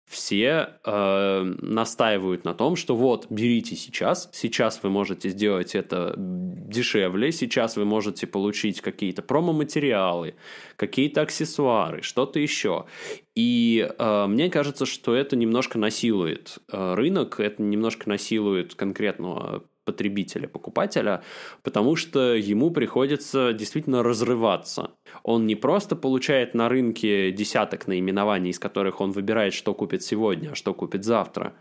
[0.07, 7.32] все э, настаивают на том, что вот, берите сейчас, сейчас вы можете сделать это дешевле,
[7.32, 10.36] сейчас вы можете получить какие-то промо-материалы,
[10.76, 12.86] какие-то аксессуары, что-то еще.
[13.34, 20.49] И э, мне кажется, что это немножко насилует э, рынок, это немножко насилует конкретного потребителя,
[20.49, 21.22] покупателя,
[21.62, 24.91] потому что ему приходится действительно разрываться.
[25.22, 30.51] Он не просто получает на рынке десяток наименований, из которых он выбирает, что купит сегодня,
[30.51, 31.55] а что купит завтра.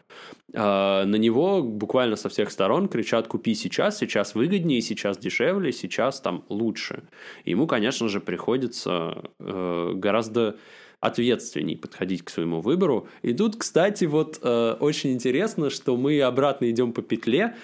[0.53, 6.19] А на него буквально со всех сторон кричат «купи сейчас, сейчас выгоднее, сейчас дешевле, сейчас
[6.19, 7.03] там лучше».
[7.45, 10.57] Ему, конечно же, приходится э, гораздо
[10.99, 13.07] ответственней подходить к своему выбору.
[13.21, 17.55] И тут, кстати, вот э, очень интересно, что мы обратно идем по петле,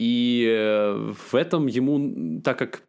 [0.00, 2.82] и э, в этом ему, так как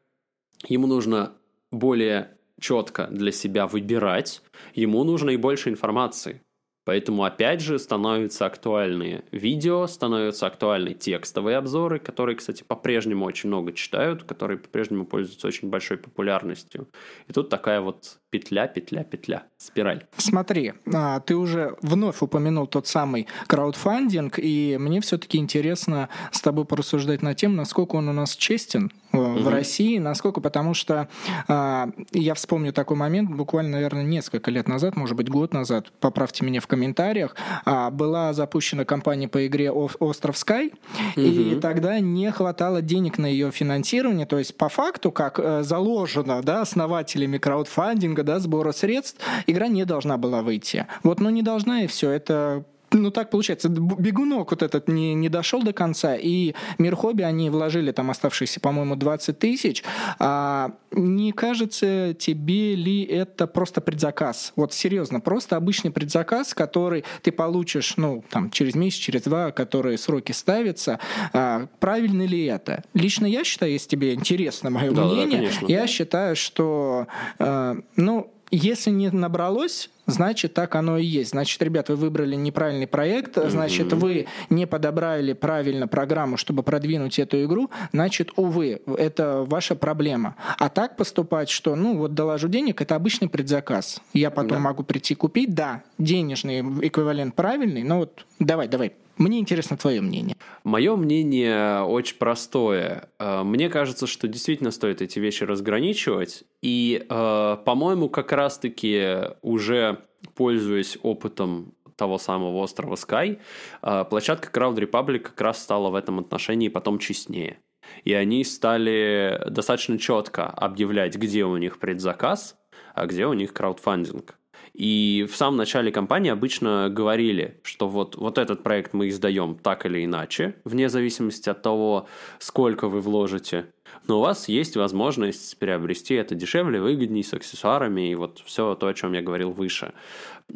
[0.69, 1.33] ему нужно
[1.69, 4.41] более четко для себя выбирать,
[4.75, 6.41] ему нужно и больше информации.
[6.83, 13.71] Поэтому опять же становятся актуальные видео, становятся актуальны текстовые обзоры, которые, кстати, по-прежнему очень много
[13.73, 16.87] читают, которые по-прежнему пользуются очень большой популярностью.
[17.27, 20.05] И тут такая вот петля, петля, петля, спираль.
[20.17, 26.65] Смотри, а, ты уже вновь упомянул тот самый краудфандинг, и мне все-таки интересно с тобой
[26.65, 29.47] порассуждать на тему, насколько он у нас честен э, в.
[29.47, 31.07] России, насколько, потому что
[31.47, 36.45] а, я вспомню такой момент, буквально, наверное, несколько лет назад, может быть, год назад, поправьте
[36.45, 37.35] меня в комментариях,
[37.65, 40.67] а, была запущена кампания по игре «Остров Скай»,
[41.15, 41.21] угу.
[41.21, 46.41] и тогда не хватало денег на ее финансирование, то есть по факту, как э, заложено
[46.41, 50.87] да, основателями краудфандинга, да, сбора средств, игра не должна была выйти.
[51.03, 52.09] Вот, но не должна, и все.
[52.09, 57.23] Это ну так получается, бегунок вот этот не, не дошел до конца, и Мир Хобби
[57.23, 59.83] они вложили там оставшиеся, по-моему, 20 тысяч.
[60.19, 64.53] А, не кажется тебе ли это просто предзаказ?
[64.55, 69.97] Вот серьезно, просто обычный предзаказ, который ты получишь, ну, там, через месяц, через два, которые
[69.97, 70.99] сроки ставятся.
[71.33, 72.83] А, правильно ли это?
[72.93, 77.07] Лично я считаю, если тебе интересно мое да, мнение, да, я считаю, что,
[77.39, 81.31] а, ну, если не набралось, значит, так оно и есть.
[81.31, 87.43] Значит, ребят, вы выбрали неправильный проект, значит, вы не подобрали правильно программу, чтобы продвинуть эту
[87.45, 90.35] игру, значит, увы, это ваша проблема.
[90.59, 94.01] А так поступать, что, ну, вот доложу денег, это обычный предзаказ.
[94.13, 94.59] Я потом да.
[94.59, 100.35] могу прийти купить, да, денежный эквивалент правильный, но вот давай, давай, мне интересно твое мнение.
[100.63, 103.09] Мое мнение очень простое.
[103.19, 106.43] Э, мне кажется, что действительно стоит эти вещи разграничивать.
[106.61, 109.99] И, э, по-моему, как раз-таки уже
[110.35, 113.39] пользуясь опытом того самого острова Sky,
[113.81, 117.59] э, площадка Crowd Republic как раз стала в этом отношении потом честнее.
[118.03, 122.55] И они стали достаточно четко объявлять, где у них предзаказ,
[122.93, 124.35] а где у них краудфандинг.
[124.73, 129.85] И в самом начале кампании обычно говорили, что вот, вот этот проект мы издаем так
[129.85, 132.07] или иначе, вне зависимости от того,
[132.39, 133.65] сколько вы вложите.
[134.07, 138.87] Но у вас есть возможность приобрести это дешевле, выгоднее, с аксессуарами и вот все то,
[138.87, 139.93] о чем я говорил выше.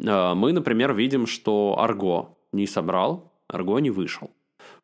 [0.06, 4.30] А, мы, например, видим, что Арго не собрал, Арго не вышел.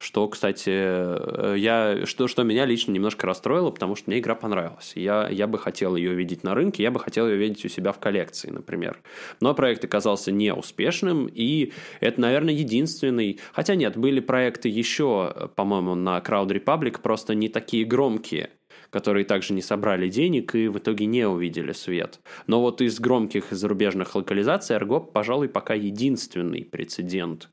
[0.02, 4.94] Что, кстати, э, я, что, что меня лично немножко расстроило, потому что мне игра понравилась.
[4.96, 7.92] Я, я бы хотел ее видеть на рынке, я бы хотел ее видеть у себя
[7.92, 9.00] в коллекции, например.
[9.40, 13.38] Но проект оказался неуспешным, и это, наверное, единственный...
[13.52, 18.50] Хотя нет, были проекты еще, по-моему, на Crowd Republic, просто не такие громкие
[18.92, 22.20] которые также не собрали денег и в итоге не увидели свет.
[22.46, 27.48] Но вот из громких зарубежных локализаций Argo, пожалуй, пока единственный прецедент.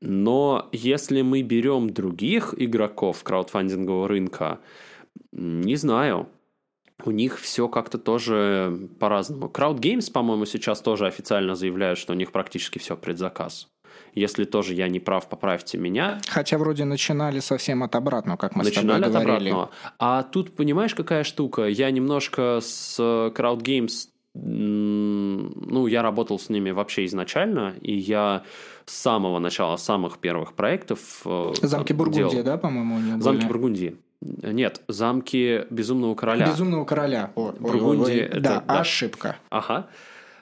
[0.00, 4.60] Но если мы берем других игроков краудфандингового рынка,
[5.32, 6.28] не знаю,
[7.04, 9.46] у них все как-то тоже по-разному.
[9.46, 13.68] Crowd Games, по-моему, сейчас тоже официально заявляют, что у них практически все предзаказ.
[14.14, 16.20] Если тоже я не прав, поправьте меня.
[16.28, 19.48] Хотя вроде начинали совсем от обратного, как мы начинали с тобой говорили.
[19.48, 19.70] от обратного.
[19.98, 21.66] А тут, понимаешь, какая штука?
[21.66, 24.08] Я немножко с Crowd Games
[24.40, 28.44] ну, я работал с ними вообще изначально, и я
[28.86, 31.22] с самого начала, самых первых проектов...
[31.24, 32.44] Э, замки Бургундии, делал...
[32.44, 33.48] да, по-моему, Замки были?
[33.48, 33.96] Бургундии.
[34.20, 36.46] Нет, замки Безумного Короля.
[36.48, 37.32] Безумного Короля.
[37.34, 38.20] О, Бургундии.
[38.20, 39.36] Это, да, да, ошибка.
[39.50, 39.88] Ага.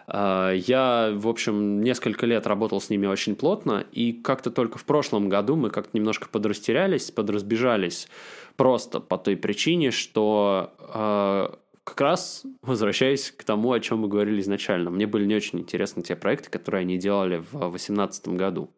[0.07, 4.85] А, я, в общем, несколько лет работал с ними очень плотно, и как-то только в
[4.85, 8.09] прошлом году мы как-то немножко подрастерялись, подразбежались,
[8.57, 14.41] просто по той причине, что а, как раз возвращаясь к тому, о чем мы говорили
[14.41, 18.71] изначально, мне были не очень интересны те проекты, которые они делали в 2018 году.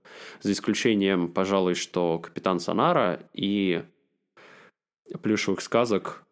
[0.43, 3.83] За исключением, пожалуй, что «Капитан Сонара» и
[5.23, 6.23] плюшевых сказок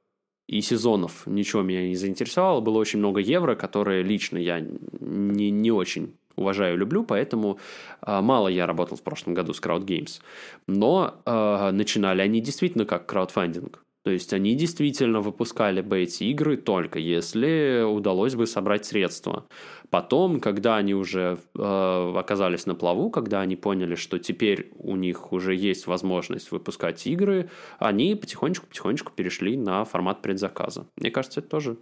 [0.48, 2.60] и сезонов ничего меня не заинтересовало.
[2.60, 7.58] Было очень много евро, которые лично я не, не очень уважаю, люблю, поэтому
[8.02, 10.20] э, мало я работал в прошлом году с Crowd Games.
[10.66, 13.82] Но э, начинали они действительно как краудфандинг.
[14.06, 19.48] То есть они действительно выпускали бы эти игры только если удалось бы собрать средства.
[19.90, 25.32] Потом, когда они уже э, оказались на плаву, когда они поняли, что теперь у них
[25.32, 27.50] уже есть возможность выпускать игры,
[27.80, 30.86] они потихонечку-потихонечку перешли на формат предзаказа.
[30.96, 31.76] Мне кажется, это тоже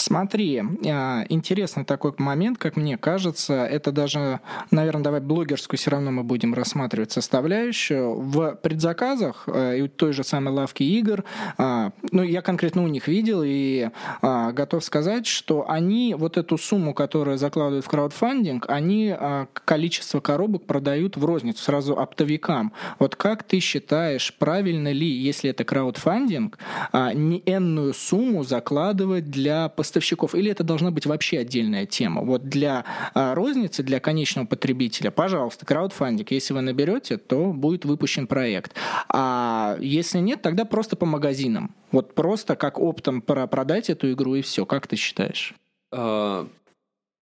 [0.00, 4.40] Смотри, а, интересный такой момент, как мне кажется, это даже,
[4.70, 8.18] наверное, давай блогерскую все равно мы будем рассматривать составляющую.
[8.18, 11.24] В предзаказах э, и той же самой лавки игр,
[11.58, 13.90] а, ну, я конкретно у них видел и
[14.22, 19.14] а, готов сказать, что они вот эту сумму, которую закладывают в краудфандинг, они
[19.52, 22.72] количество коробок продают в розницу, сразу оптовикам.
[22.98, 26.58] Вот как ты считаешь, правильно ли, если это краудфандинг,
[26.92, 29.89] не энную сумму закладывать для поставщиков,
[30.34, 32.22] или это должна быть вообще отдельная тема?
[32.22, 32.84] Вот для
[33.14, 36.30] а, розницы, для конечного потребителя, пожалуйста, краудфандинг.
[36.30, 38.74] Если вы наберете, то будет выпущен проект.
[39.08, 41.74] А если нет, тогда просто по магазинам.
[41.92, 44.66] Вот просто как оптом продать эту игру и все.
[44.66, 45.54] Как ты считаешь?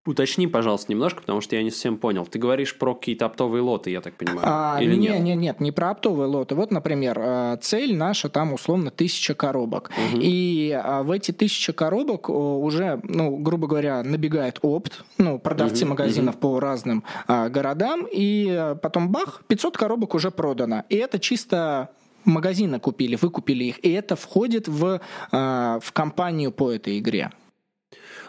[0.09, 2.25] А, Уточни, пожалуйста, немножко, потому что я не совсем понял.
[2.27, 5.21] Ты говоришь про какие-то оптовые лоты, я так понимаю, а, или нет?
[5.21, 6.55] Нет, нет, не про оптовые лоты.
[6.55, 9.91] Вот, например, э, цель наша там условно тысяча коробок.
[9.91, 10.21] Угу.
[10.21, 15.91] И а, в эти тысяча коробок уже, ну, грубо говоря, набегает опт, ну, продавцы угу,
[15.91, 16.41] магазинов угу.
[16.41, 20.85] по разным а, городам, и потом бах, 500 коробок уже продано.
[20.89, 21.91] И это чисто
[22.25, 25.01] магазины купили, выкупили их, и это входит в,
[25.31, 27.31] в компанию по этой игре.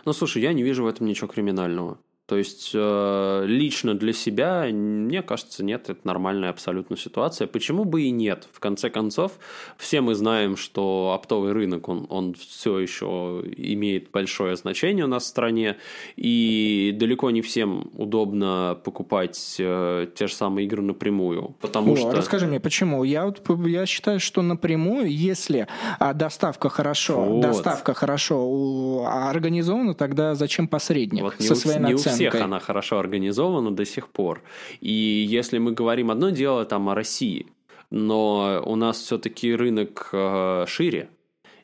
[0.05, 1.99] Ну, слушай, я не вижу в этом ничего криминального.
[2.29, 7.47] То есть э, лично для себя, мне кажется, нет, это нормальная абсолютно ситуация.
[7.47, 8.47] Почему бы и нет?
[8.53, 9.39] В конце концов,
[9.79, 15.23] все мы знаем, что оптовый рынок, он, он все еще имеет большое значение у нас
[15.23, 15.77] в стране,
[16.17, 21.55] и далеко не всем удобно покупать э, те же самые игры напрямую.
[21.59, 22.11] Потому О, что...
[22.11, 23.03] Расскажи мне, почему?
[23.03, 25.67] Я, вот, я считаю, что напрямую, если
[25.97, 27.41] а, доставка хорошо, вот.
[27.41, 32.18] доставка хорошо организована, тогда зачем посредник вот со своей наценкой?
[32.19, 34.41] Всех она хорошо организована до сих пор.
[34.81, 37.47] И если мы говорим одно дело там о России,
[37.91, 41.09] но у нас все-таки рынок э, шире,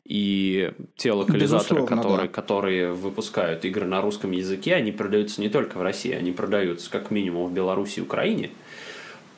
[0.06, 2.34] и те локализаторы, которые, да.
[2.34, 7.10] которые выпускают игры на русском языке, они продаются не только в России, они продаются как
[7.10, 8.52] минимум в Беларуси и Украине.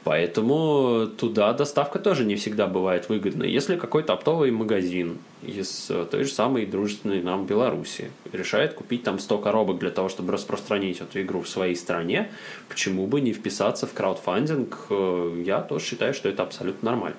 [0.04, 3.52] Поэтому туда доставка тоже не всегда бывает выгодной.
[3.52, 9.20] Если какой-то оптовый магазин из э, той же самой дружественной нам Беларуси решает купить там
[9.20, 12.30] 100 коробок для того, чтобы распространить эту игру в своей стране,
[12.70, 14.78] почему бы не вписаться в краудфандинг?
[14.90, 17.18] Э, я тоже считаю, что это абсолютно нормально.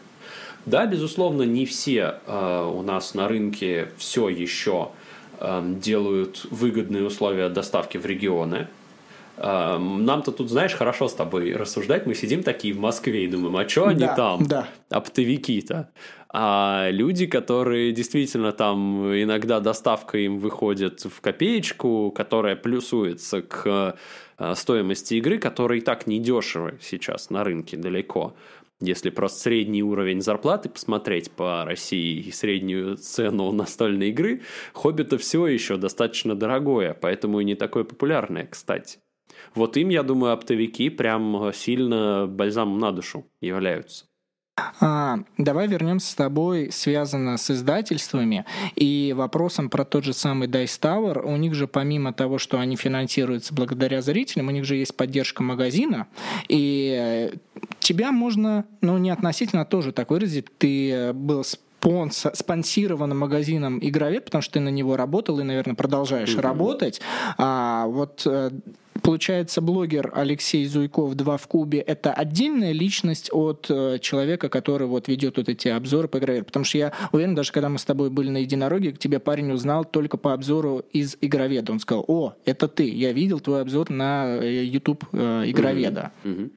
[0.68, 4.90] Да, безусловно, не все э, у нас на рынке все еще
[5.40, 8.68] э, делают выгодные условия доставки в регионы.
[9.40, 12.06] Нам-то тут, знаешь, хорошо с тобой рассуждать.
[12.06, 14.46] Мы сидим такие в Москве и думаем, а что они да, там?
[14.46, 14.68] Да.
[14.90, 15.90] Оптовики-то.
[16.30, 23.96] А люди, которые действительно там иногда доставка им выходит в копеечку, которая плюсуется к
[24.36, 28.34] а, стоимости игры, которая и так недешево сейчас на рынке далеко.
[28.80, 35.46] Если просто средний уровень зарплаты посмотреть по России и среднюю цену настольной игры, «Хоббита» все
[35.48, 38.98] еще достаточно дорогое, поэтому и не такое популярное, кстати.
[39.58, 44.04] Вот им, я думаю, оптовики прям сильно бальзамом на душу являются.
[44.80, 48.44] А, давай вернемся с тобой, связано с издательствами
[48.76, 51.22] и вопросом про тот же самый Dice Tower.
[51.22, 55.42] У них же помимо того, что они финансируются благодаря зрителям, у них же есть поддержка
[55.42, 56.06] магазина,
[56.48, 57.32] и
[57.80, 61.44] тебя можно, ну не относительно тоже так выразить, ты был
[61.80, 66.40] спонсированным магазином Игровед, потому что ты на него работал и, наверное, продолжаешь mm-hmm.
[66.40, 67.00] работать.
[67.36, 68.50] А, вот э,
[69.02, 75.08] Получается, блогер Алексей Зуйков «Два в кубе»— это отдельная личность от э, человека, который вот
[75.08, 76.46] ведет вот эти обзоры по игроведу.
[76.46, 79.84] Потому что я уверен, даже когда мы с тобой были на единороге, тебя парень узнал
[79.84, 81.72] только по обзору из игроведа.
[81.72, 86.12] Он сказал, о, это ты, я видел твой обзор на э, YouTube э, игроведа.
[86.24, 86.38] Mm-hmm.
[86.38, 86.50] Mm-hmm.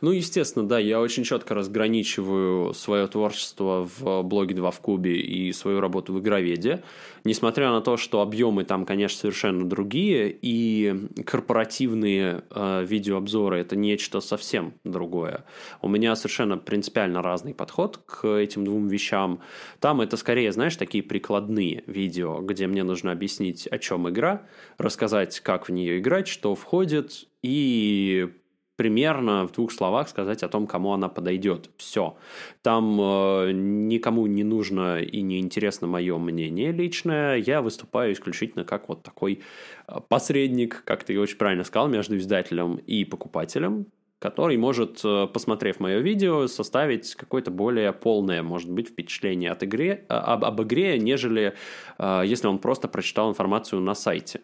[0.00, 5.52] Ну, естественно, да, я очень четко разграничиваю свое творчество в блоге «Два в кубе» и
[5.52, 6.82] свою работу в игроведе.
[7.24, 14.20] Несмотря на то, что объемы там, конечно, совершенно другие, и корпоративные э, видеообзоры это нечто
[14.20, 15.46] совсем другое.
[15.80, 19.40] У меня совершенно принципиально разный подход к этим двум вещам.
[19.80, 24.42] Там это скорее, знаешь, такие прикладные видео, где мне нужно объяснить, о чем игра,
[24.76, 28.28] рассказать, как в нее играть, что входит, и
[28.76, 31.70] примерно в двух словах сказать о том, кому она подойдет.
[31.76, 32.16] Все.
[32.62, 37.36] Там э, никому не нужно и не интересно мое мнение личное.
[37.36, 39.42] Я выступаю исключительно как вот такой
[39.86, 43.86] э, посредник, как ты очень правильно сказал, между издателем и покупателем
[44.24, 50.06] который может, э, посмотрев мое видео, составить какое-то более полное, может быть, впечатление от игре,
[50.08, 51.52] э, об, об игре, нежели
[51.98, 54.40] э, если он просто прочитал информацию на сайте.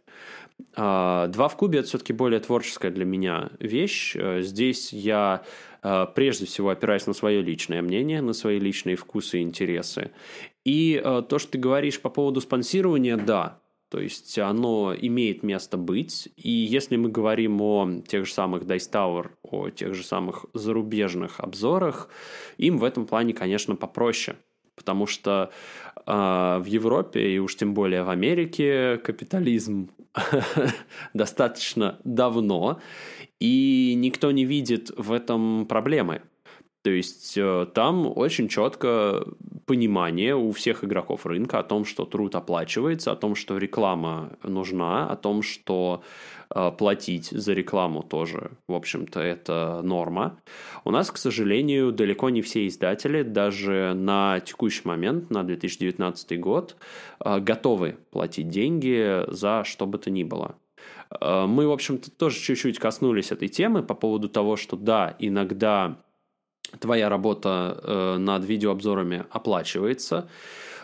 [0.75, 4.17] Два в кубе– это все-таки более творческая для меня вещь.
[4.41, 5.43] Здесь я
[6.15, 10.11] прежде всего опираюсь на свое личное мнение, на свои личные вкусы и интересы.
[10.65, 16.29] И то, что ты говоришь по поводу спонсирования, да, то есть оно имеет место быть.
[16.37, 21.41] И если мы говорим о тех же самых Dice Tower, о тех же самых зарубежных
[21.41, 22.09] обзорах,
[22.57, 24.37] им в этом плане, конечно, попроще.
[24.77, 25.51] Потому что
[26.07, 29.91] э, в Европе и уж тем более в Америке капитализм
[31.15, 32.81] достаточно давно,
[33.39, 36.23] и никто не видит в этом проблемы.
[36.83, 39.27] То есть э, там очень четко
[39.67, 45.07] понимание у всех игроков рынка о том, что труд оплачивается, о том, что реклама нужна,
[45.07, 46.03] о том, что
[46.55, 50.41] э, платить за рекламу тоже, в общем-то, это норма.
[50.85, 56.77] У нас, к сожалению, далеко не все издатели, даже на текущий момент, на 2019 год,
[57.23, 60.55] э, готовы платить деньги за что бы то ни было.
[61.21, 65.99] Мы, в общем-то, тоже чуть-чуть коснулись этой темы по поводу того, что да, иногда
[66.79, 70.29] твоя работа э, над видеообзорами оплачивается.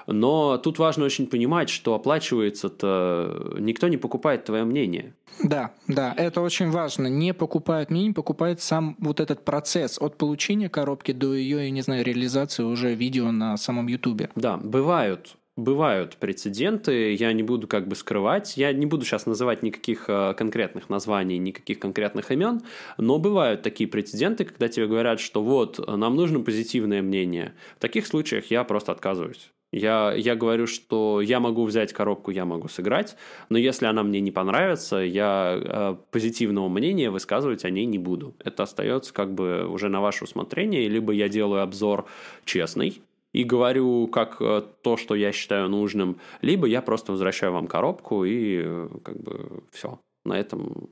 [0.06, 5.14] Но тут важно очень понимать, что оплачивается-то никто не покупает твое мнение.
[5.42, 7.08] Да, да, это очень важно.
[7.08, 11.82] Не покупают мнение, покупает сам вот этот процесс от получения коробки до ее, я не
[11.82, 14.30] знаю, реализации уже видео на самом Ютубе.
[14.36, 19.62] Да, бывают Бывают прецеденты, я не буду как бы скрывать, я не буду сейчас называть
[19.62, 22.60] никаких э, конкретных названий, никаких конкретных имен,
[22.98, 27.54] но бывают такие прецеденты, когда тебе говорят, что вот, нам нужно позитивное мнение.
[27.78, 29.50] В таких случаях я просто отказываюсь.
[29.72, 33.16] Я, я говорю, что я могу взять коробку, я могу сыграть,
[33.48, 38.34] но если она мне не понравится, я э, позитивного мнения высказывать о ней не буду.
[38.44, 42.04] Это остается как бы уже на ваше усмотрение, либо я делаю обзор
[42.44, 43.00] честный,
[43.32, 48.24] и говорю как э, то, что я считаю нужным, либо я просто возвращаю вам коробку
[48.24, 50.00] и э, как бы все.
[50.24, 50.88] На этом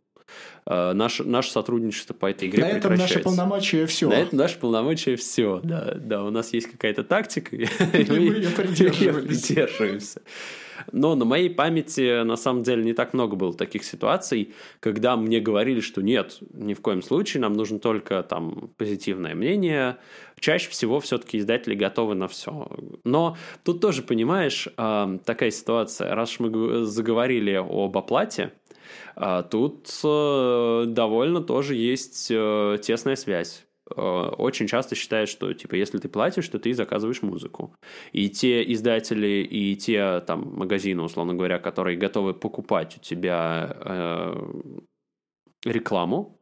[0.67, 4.09] э, наше, наше сотрудничество по этой игре На этом наши полномочия все.
[4.09, 5.95] На этом наши полномочия все, да.
[5.97, 10.23] Да, у нас есть какая-то тактика, и мы ее придерживаемся.
[10.93, 15.41] Но на моей памяти, на самом деле, не так много было таких ситуаций, когда мне
[15.41, 19.97] говорили, что нет, ни в коем случае, нам нужно только там позитивное мнение.
[20.39, 22.69] Чаще всего все-таки издатели готовы на все.
[23.05, 26.15] Но тут тоже, понимаешь, а, такая ситуация.
[26.15, 28.53] Раз мы заговорили об оплате,
[29.17, 33.65] а, тут э, довольно тоже есть э, тесная связь.
[33.97, 37.75] Э, очень часто считают, что, типа, если ты платишь, то ты заказываешь музыку.
[38.13, 44.35] И те издатели, и те, там, магазины, условно говоря, которые готовы покупать у тебя э,
[45.65, 46.39] рекламу,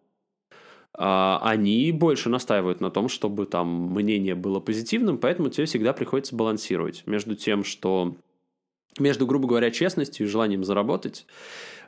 [0.99, 6.35] э, они больше настаивают на том, чтобы там мнение было позитивным, поэтому тебе всегда приходится
[6.35, 8.17] балансировать между тем, что
[8.99, 11.27] между, грубо говоря, честностью и желанием заработать.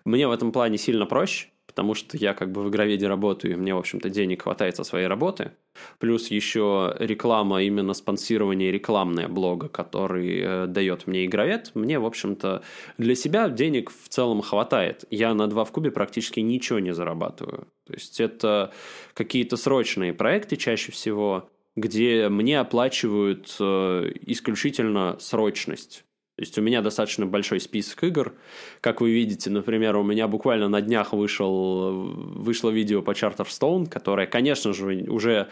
[0.04, 3.56] Мне в этом плане сильно проще, потому что я как бы в игроведе работаю, и
[3.56, 5.50] мне, в общем-то, денег хватает со своей работы.
[5.98, 12.62] Плюс еще реклама, именно спонсирование рекламное блога, который э, дает мне игровед, мне, в общем-то,
[12.96, 15.04] для себя денег в целом хватает.
[15.10, 17.66] Я на 2 в кубе практически ничего не зарабатываю.
[17.86, 18.72] То есть это
[19.12, 26.04] какие-то срочные проекты чаще всего, где мне оплачивают э, исключительно срочность.
[26.36, 28.34] То есть у меня достаточно большой список игр.
[28.80, 34.26] Как вы видите, например, у меня буквально на днях вышел, вышло видео по Charterstone, которое,
[34.26, 35.48] конечно же, уже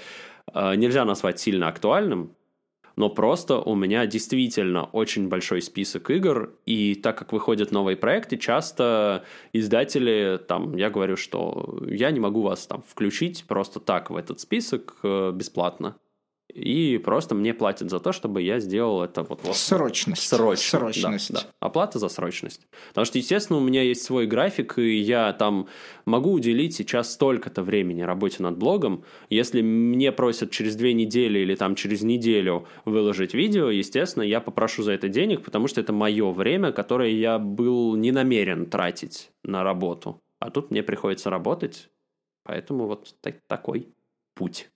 [0.52, 2.34] э, нельзя назвать сильно актуальным,
[2.96, 8.36] но просто у меня действительно очень большой список игр, и так как выходят новые проекты,
[8.36, 14.16] часто издатели, там, я говорю, что я не могу вас там включить просто так в
[14.16, 15.94] этот список э, бесплатно
[16.54, 19.40] и просто мне платят за то, чтобы я сделал это вот...
[19.42, 20.26] вот срочность.
[20.26, 20.70] Срочность.
[20.70, 21.32] Срочность.
[21.32, 21.46] Да, да.
[21.60, 22.66] Оплата за срочность.
[22.88, 25.68] Потому что, естественно, у меня есть свой график, и я там
[26.04, 29.04] могу уделить сейчас столько-то времени работе над блогом.
[29.30, 34.82] Если мне просят через две недели или там через неделю выложить видео, естественно, я попрошу
[34.82, 39.64] за это денег, потому что это мое время, которое я был не намерен тратить на
[39.64, 40.20] работу.
[40.38, 41.88] А тут мне приходится работать,
[42.44, 43.88] поэтому вот так, такой
[44.34, 44.68] путь.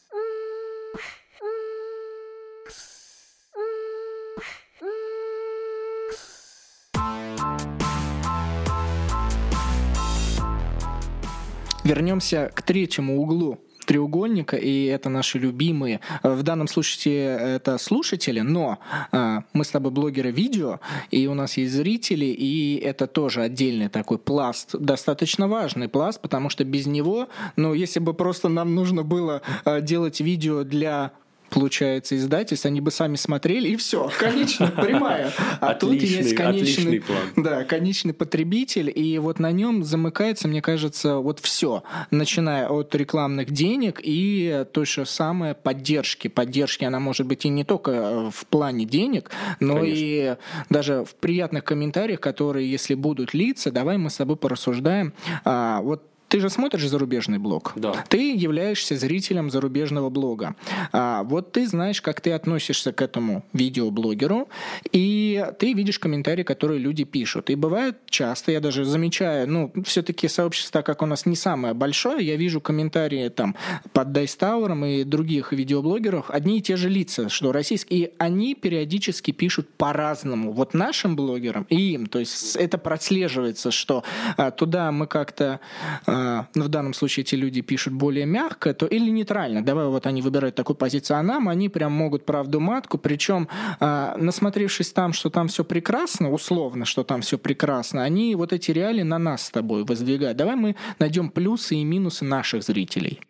[11.87, 16.01] Вернемся к третьему углу треугольника, и это наши любимые.
[16.25, 18.81] В данном случае это слушатели, но
[19.13, 20.81] а, мы с тобой блогеры видео,
[21.13, 26.51] и у нас есть зрители, и это тоже отдельный такой пласт, достаточно важный пласт, потому
[26.51, 31.13] что без него, ну, если бы просто нам нужно было а, делать видео для
[31.51, 35.33] получается, издательств, они бы сами смотрели, и все, конечно, прямая.
[35.61, 37.03] А тут есть конечный,
[37.37, 43.51] да, конечный потребитель, и вот на нем замыкается, мне кажется, вот все, начиная от рекламных
[43.51, 46.29] денег и то же самое поддержки.
[46.29, 49.31] Поддержки, она может быть и не только в плане денег,
[49.61, 49.95] но конечно.
[49.97, 50.37] и
[50.71, 55.13] даже в приятных комментариях, которые, если будут литься, давай мы с тобой порассуждаем.
[55.45, 57.73] А, вот ты же смотришь зарубежный блог.
[57.77, 58.05] Да.
[58.09, 60.57] Ты являешься зрителем зарубежного блога.
[60.93, 64.49] А, вот ты знаешь, как ты относишься к этому видеоблогеру,
[64.93, 67.51] и ты видишь комментарии, которые люди пишут.
[67.51, 72.27] И бывает часто, я даже замечаю, ну, все-таки сообщество, как у нас не самое большое,
[72.27, 73.55] я вижу комментарии там
[73.93, 79.31] под Дайстауэром и других видеоблогеров, одни и те же лица, что российские, и они периодически
[79.31, 80.53] пишут по-разному.
[80.53, 82.07] Вот нашим блогерам и им.
[82.07, 84.03] То есть это прослеживается, что
[84.37, 85.61] а, туда мы как-то
[86.07, 86.16] а,
[86.55, 89.63] ну, в данном случае эти люди пишут более мягко, то или нейтрально.
[89.63, 93.49] Давай вот они выбирают такую позицию, а нам они прям могут правду матку, причем
[93.81, 98.71] а, насмотревшись там, что там все прекрасно, условно, что там все прекрасно, они вот эти
[98.71, 100.37] реалии на нас с тобой воздвигают.
[100.37, 103.21] Давай мы найдем плюсы и минусы наших зрителей.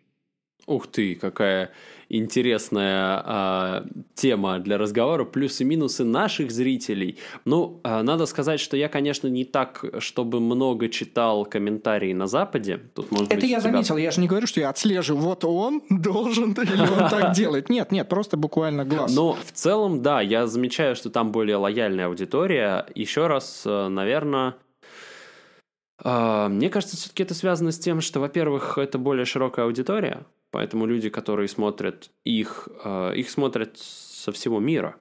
[0.65, 1.71] Ух ты, какая
[2.09, 3.85] интересная а,
[4.15, 7.17] тема для разговора, плюсы и минусы наших зрителей.
[7.45, 12.79] Ну, а, надо сказать, что я, конечно, не так, чтобы много читал комментарии на Западе.
[12.95, 13.71] Тут, может Это быть, я тебя...
[13.71, 17.69] заметил, я же не говорю, что я отслеживаю, вот он должен или он так делает.
[17.69, 19.13] Нет, нет, просто буквально глаз.
[19.13, 22.85] Но в целом, да, я замечаю, что там более лояльная аудитория.
[22.95, 24.55] Еще раз, э, наверное...
[26.03, 30.85] А, мне кажется, все-таки это связано с тем, что, во-первых, это более широкая аудитория, Поэтому
[30.85, 34.95] люди, которые смотрят их, э, их смотрят со всего мира.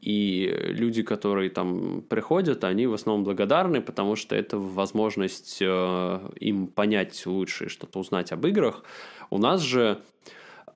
[0.00, 6.66] И люди, которые там приходят, они в основном благодарны, потому что это возможность э, им
[6.68, 8.82] понять лучше, что-то узнать об играх.
[9.30, 10.00] У нас же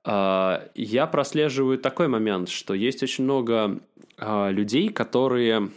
[0.03, 3.79] э, я прослеживаю такой момент, что есть очень много
[4.17, 5.71] людей, которые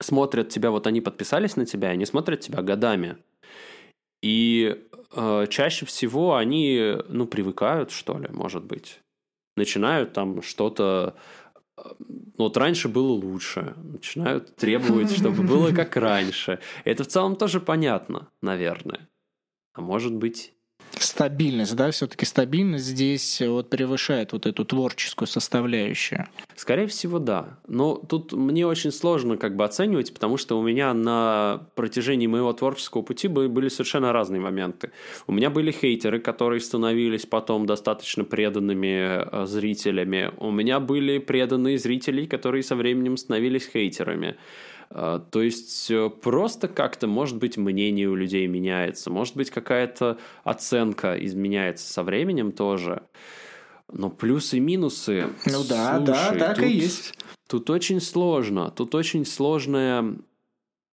[0.00, 3.16] смотрят тебя, вот они подписались на тебя, они смотрят тебя годами.
[4.22, 4.84] И
[5.48, 9.00] чаще всего они, ну, привыкают, что ли, может быть.
[9.56, 11.14] Начинают там что-то...
[11.76, 13.74] Э, ну, вот раньше было лучше.
[13.76, 16.58] Начинают требовать, чтобы было как раньше.
[16.84, 19.08] Это в целом тоже понятно, наверное.
[19.74, 20.51] А может быть
[20.98, 26.26] стабильность, да, все-таки стабильность здесь вот превышает вот эту творческую составляющую.
[26.54, 27.58] Скорее всего, да.
[27.66, 32.52] Но тут мне очень сложно как бы оценивать, потому что у меня на протяжении моего
[32.52, 34.90] творческого пути были совершенно разные моменты.
[35.26, 40.32] У меня были хейтеры, которые становились потом достаточно преданными э, зрителями.
[40.38, 44.36] У меня были преданные зрители, которые со временем становились хейтерами.
[44.94, 50.18] А, то есть э, просто как-то, может быть, мнение у людей меняется, может быть, какая-то
[50.44, 53.02] оценка изменяется со временем тоже.
[53.90, 55.28] Но плюсы и минусы...
[55.46, 57.14] Ну да, слушай, да, так тут, и есть.
[57.48, 60.16] Тут очень сложно, тут очень сложная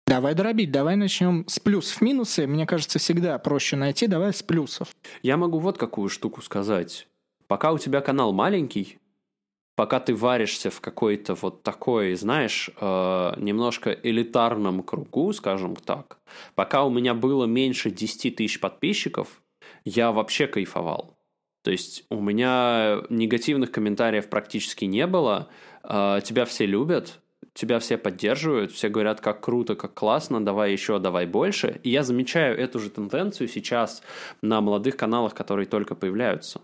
[0.06, 2.00] Давай дробить, давай начнем с плюсов.
[2.00, 4.88] Минусы, мне кажется, всегда проще найти, давай с плюсов.
[5.22, 7.06] Я могу вот какую штуку сказать.
[7.46, 8.98] Пока у тебя канал маленький,
[9.74, 16.18] пока ты варишься в какой-то вот такой, знаешь, э, немножко элитарном кругу, скажем так,
[16.54, 19.40] пока у меня было меньше 10 тысяч подписчиков,
[19.84, 21.16] я вообще кайфовал.
[21.62, 25.48] То есть у меня негативных комментариев практически не было,
[25.84, 27.20] э, тебя все любят,
[27.54, 31.80] тебя все поддерживают, все говорят, как круто, как классно, давай еще, давай больше.
[31.82, 34.02] И я замечаю эту же тенденцию сейчас
[34.42, 36.60] на молодых каналах, которые только появляются.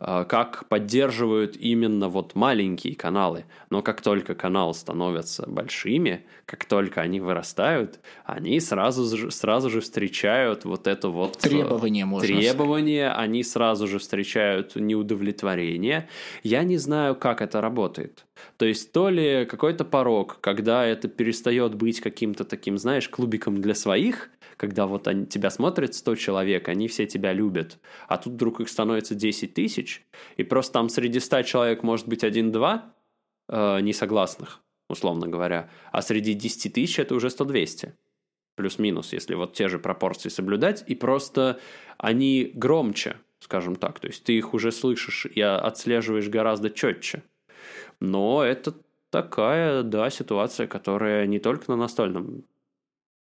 [0.00, 3.46] А, как поддерживают именно вот маленькие каналы.
[3.68, 9.80] Но как только каналы становятся большими, как только они вырастают, они сразу же, сразу же
[9.80, 11.36] встречают вот это вот...
[11.44, 13.24] Э, требование, можно Требование, сказать.
[13.28, 16.08] они сразу же встречают неудовлетворение.
[16.44, 18.24] Я не знаю, как это работает.
[18.56, 23.74] То есть то ли какой-то порог, когда это перестает быть каким-то таким, знаешь, клубиком для
[23.74, 27.78] своих, когда вот они, тебя смотрят 100 человек, они все тебя любят,
[28.08, 30.04] а тут вдруг их становится 10 тысяч,
[30.36, 32.92] и просто там среди 100 человек может быть один-два
[33.48, 37.92] э, несогласных, условно говоря, а среди 10 тысяч это уже 100-200
[38.56, 41.60] плюс-минус, если вот те же пропорции соблюдать, и просто
[41.96, 47.22] они громче, скажем так, то есть ты их уже слышишь и отслеживаешь гораздо четче.
[48.00, 48.74] Но это
[49.10, 52.44] такая, да, ситуация, которая не только на настольном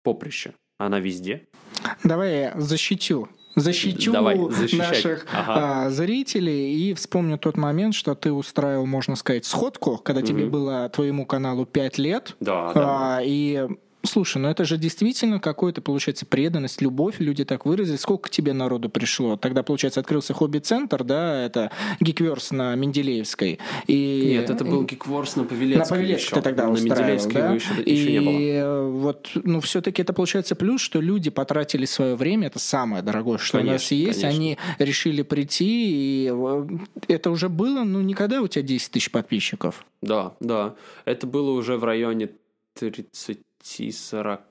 [0.03, 0.53] поприще,
[0.85, 1.43] она везде.
[2.03, 5.85] Давай я защитю защитю Давай, наших ага.
[5.85, 10.27] а, зрителей и вспомню тот момент, что ты устраивал, можно сказать, сходку, когда угу.
[10.27, 12.35] тебе было твоему каналу 5 лет.
[12.39, 13.19] Да, а, да.
[13.23, 13.67] И
[14.05, 17.95] Слушай, ну это же действительно какой-то, получается, преданность, любовь, люди так выразили.
[17.95, 19.37] Сколько тебе народу пришло?
[19.37, 23.59] Тогда, получается, открылся хобби-центр, да, это Гикверс на Менделеевской.
[23.87, 24.27] И...
[24.31, 27.53] Нет, это был Гикверс на Павелецкой На Павелецкой ты тогда на устраивал, да?
[27.53, 28.89] Еще, и еще не было.
[28.89, 33.59] вот, ну, все-таки это получается плюс, что люди потратили свое время, это самое дорогое, что
[33.59, 34.29] конечно, у нас есть, конечно.
[34.29, 36.67] они решили прийти, и э,
[37.07, 39.85] это уже было, ну, никогда у тебя 10 тысяч подписчиков.
[40.01, 40.75] Да, да,
[41.05, 42.31] это было уже в районе
[42.73, 44.41] 30 40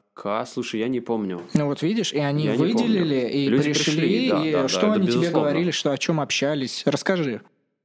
[0.47, 1.43] Слушай, я не помню.
[1.55, 4.89] Ну вот видишь, и они я выделили, и Люди пришли, пришли да, и да, что
[4.89, 6.83] да, они тебе говорили, что о чем общались?
[6.85, 7.41] Расскажи.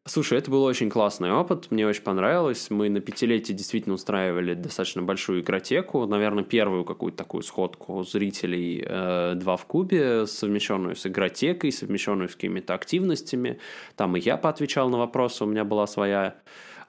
[0.07, 2.69] Слушай, это был очень классный опыт, мне очень понравилось.
[2.69, 9.33] Мы на пятилетие действительно устраивали достаточно большую игротеку, наверное, первую какую-то такую сходку зрителей э,
[9.35, 13.59] «Два в кубе», совмещенную с игротекой, совмещенную с какими-то активностями.
[13.97, 16.35] Там и я поотвечал на вопросы, у меня была своя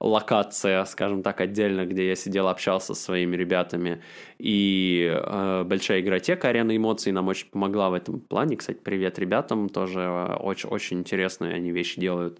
[0.00, 4.02] локация, скажем так, отдельно, где я сидел, общался со своими ребятами.
[4.38, 8.56] И э, большая игротека «Арена эмоций» нам очень помогла в этом плане.
[8.56, 10.08] Кстати, привет ребятам, тоже
[10.40, 12.38] очень, очень интересные они вещи делают.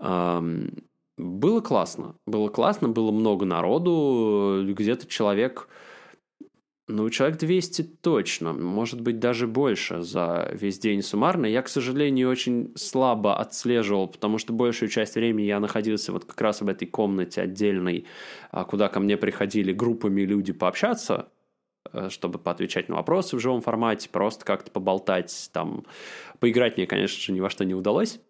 [0.00, 0.70] Эм,
[1.18, 2.14] было классно.
[2.26, 4.64] Было классно, было много народу.
[4.66, 5.68] Где-то человек
[6.88, 11.46] ну, человек 200 точно, может быть, даже больше за весь день суммарно.
[11.46, 16.40] Я, к сожалению, очень слабо отслеживал, потому что большую часть времени я находился вот как
[16.40, 18.06] раз в этой комнате отдельной,
[18.52, 21.28] а, куда ко мне приходили группами люди пообщаться,
[21.92, 25.84] э, чтобы поотвечать на вопросы в живом формате, просто как-то поболтать, там,
[26.38, 28.20] поиграть мне, конечно же, ни во что не удалось.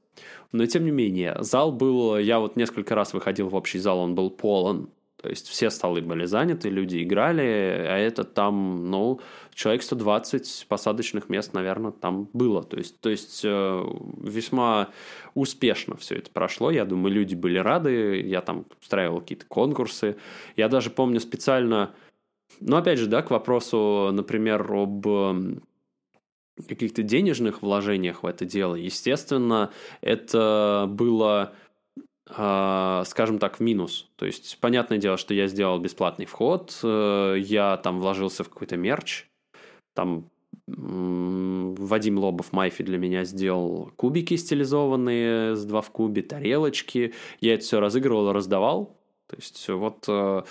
[0.53, 2.17] Но, тем не менее, зал был...
[2.17, 4.89] Я вот несколько раз выходил в общий зал, он был полон.
[5.23, 9.21] То есть все столы были заняты, люди играли, а это там, ну,
[9.55, 12.63] человек 120 посадочных мест, наверное, там было.
[12.63, 13.85] То есть, то есть э,
[14.19, 14.91] весьма
[15.35, 16.71] успешно все это прошло.
[16.71, 18.21] Я думаю, люди были рады.
[18.21, 20.17] Я там устраивал какие-то конкурсы.
[20.57, 21.95] Я даже помню специально...
[22.61, 25.63] Ну, опять же, да, к вопросу, например, об эм,
[26.69, 28.75] каких-то денежных вложениях в это дело.
[28.75, 31.55] Естественно, это было
[32.29, 34.09] скажем так, в минус.
[34.17, 38.77] То есть, понятное дело, что я сделал бесплатный вход, э, я там вложился в какой-то
[38.77, 39.27] мерч,
[39.95, 40.29] там
[40.67, 47.15] Вадим Лобов Майфи для меня сделал кубики стилизованные с два в кубе, тарелочки.
[47.41, 48.97] Я это все разыгрывал, раздавал.
[49.29, 50.43] То есть вот э,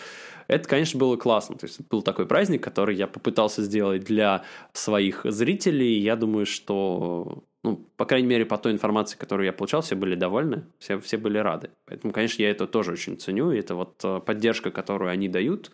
[0.47, 1.57] это, конечно, было классно.
[1.57, 5.99] То есть был такой праздник, который я попытался сделать для своих зрителей.
[5.99, 10.13] Я думаю, что ну, по крайней мере, по той информации, которую я получал, все были
[10.13, 11.71] довольны, все, все были рады.
[11.85, 13.51] Поэтому, конечно, я это тоже очень ценю.
[13.51, 15.71] И это вот э, поддержка, которую они дают,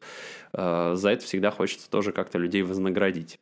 [0.54, 3.38] э, за это всегда хочется тоже как-то людей вознаградить.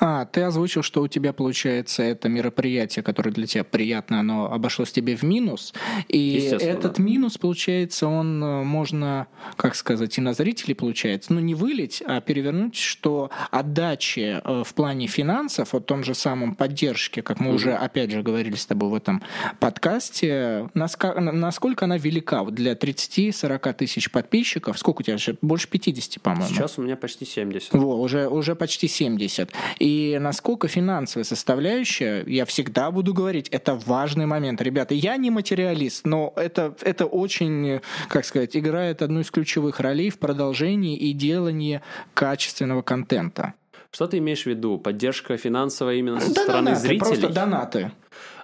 [0.00, 4.90] А, ты озвучил, что у тебя, получается, это мероприятие, которое для тебя приятно, оно обошлось
[4.90, 5.74] тебе в минус.
[6.08, 9.26] И этот минус, получается, он э, можно,
[9.56, 14.74] как сказать, и на зрителей получается, ну не вылить, а перевернуть, что отдачи э, в
[14.74, 17.54] плане финансов, о том же самом поддержке, как мы mm-hmm.
[17.54, 19.22] уже, опять же, говорили с тобой в этом
[19.60, 24.78] подкасте, насколько она велика вот для 30-40 тысяч подписчиков?
[24.78, 25.16] Сколько у тебя?
[25.42, 26.48] Больше 50, по-моему.
[26.48, 27.74] Сейчас у меня почти 70.
[27.74, 29.50] Во, уже, уже почти 70.
[29.82, 34.62] И насколько финансовая составляющая, я всегда буду говорить, это важный момент.
[34.62, 40.10] Ребята, я не материалист, но это, это очень, как сказать, играет одну из ключевых ролей
[40.10, 41.82] в продолжении и делании
[42.14, 43.54] качественного контента.
[43.90, 44.78] Что ты имеешь в виду?
[44.78, 47.00] Поддержка финансовая именно со да стороны донаты, зрителей?
[47.00, 47.92] Просто донаты.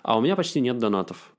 [0.02, 1.32] А у меня почти нет донатов.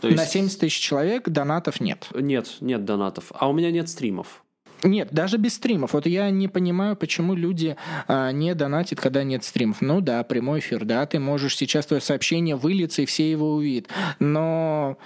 [0.00, 0.18] То есть...
[0.18, 2.08] На 70 тысяч человек донатов нет.
[2.14, 3.30] Нет, нет донатов.
[3.34, 4.42] А у меня нет стримов.
[4.84, 5.94] Нет, даже без стримов.
[5.94, 7.76] Вот я не понимаю, почему люди
[8.06, 9.80] а, не донатят, когда нет стримов.
[9.80, 13.88] Ну да, прямой эфир, да, ты можешь сейчас твое сообщение вылиться, и все его увидят.
[14.18, 14.98] Но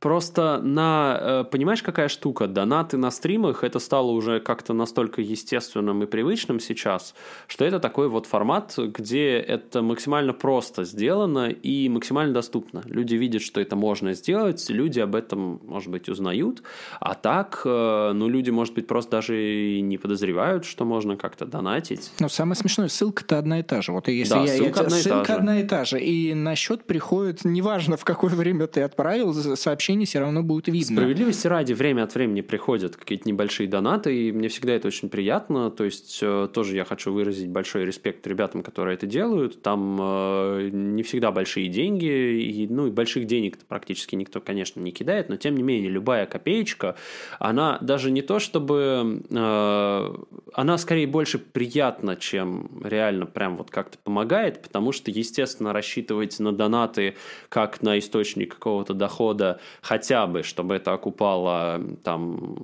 [0.00, 1.18] Просто на...
[1.20, 2.46] Э, понимаешь, какая штука?
[2.46, 7.14] Донаты на стримах, это стало уже как-то настолько естественным и привычным сейчас,
[7.46, 12.82] что это такой вот формат, где это максимально просто сделано и максимально доступно.
[12.86, 16.62] Люди видят, что это можно сделать, люди об этом, может быть, узнают,
[17.00, 21.46] а так, э, ну, люди, может быть, просто даже и не подозревают, что можно как-то
[21.46, 22.10] донатить.
[22.20, 23.92] Но самое смешное, ссылка-то одна и та же.
[23.92, 26.00] Вот если да, я, ссылка, я, одна, ссылка и одна и та же.
[26.00, 30.68] И на счет приходит, неважно, в какое время ты отправил сообщение, сообщение все равно будет
[30.68, 30.96] видно.
[30.96, 35.70] Справедливости ради, время от времени приходят какие-то небольшие донаты, и мне всегда это очень приятно.
[35.70, 39.60] То есть, э, тоже я хочу выразить большой респект ребятам, которые это делают.
[39.60, 44.92] Там э, не всегда большие деньги, и, ну, и больших денег практически никто, конечно, не
[44.92, 46.96] кидает, но, тем не менее, любая копеечка,
[47.38, 49.22] она даже не то, чтобы...
[49.30, 50.14] Э,
[50.54, 56.52] она скорее больше приятна, чем реально прям вот как-то помогает, потому что, естественно, рассчитывать на
[56.52, 57.14] донаты
[57.50, 62.56] как на источник какого-то дохода хотя бы, чтобы это окупало там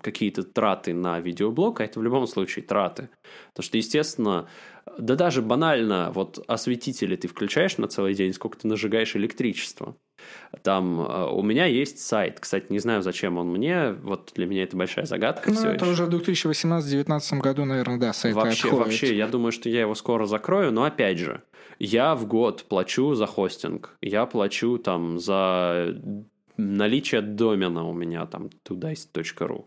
[0.00, 3.10] какие-то траты на видеоблог, а это в любом случае траты.
[3.48, 4.48] Потому что, естественно,
[4.98, 9.96] да даже банально, вот осветители ты включаешь на целый день, сколько ты нажигаешь электричества.
[10.62, 14.64] Там э, у меня есть сайт, кстати, не знаю, зачем он мне, вот для меня
[14.64, 15.50] это большая загадка.
[15.52, 15.92] Ну, это еще.
[15.92, 18.86] уже в 2018-2019 году, наверное, да, сайт Вообще, отходит.
[18.86, 21.42] вообще, я думаю, что я его скоро закрою, но опять же,
[21.78, 25.94] я в год плачу за хостинг, я плачу там за
[26.56, 29.66] наличие домена у меня там tudice.ru.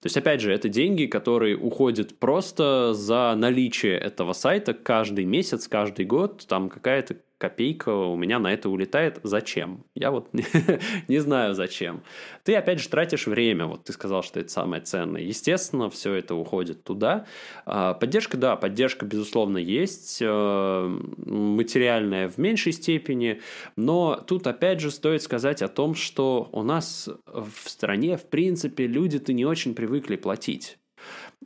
[0.00, 5.66] То есть, опять же, это деньги, которые уходят просто за наличие этого сайта каждый месяц,
[5.66, 6.46] каждый год.
[6.46, 9.20] Там какая-то копейка у меня на это улетает.
[9.22, 9.84] Зачем?
[9.94, 10.28] Я вот
[11.08, 12.02] не, знаю зачем.
[12.42, 13.66] Ты опять же тратишь время.
[13.66, 15.22] Вот ты сказал, что это самое ценное.
[15.22, 17.26] Естественно, все это уходит туда.
[17.64, 20.18] А, Поддержка, да, поддержка, безусловно, есть.
[20.20, 23.40] э, Материальная в меньшей степени.
[23.76, 28.86] Но тут опять же стоит сказать о том, что у нас в стране, в принципе,
[28.86, 30.78] люди-то не очень привыкли платить.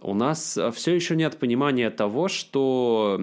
[0.00, 3.20] У нас все еще нет понимания того, что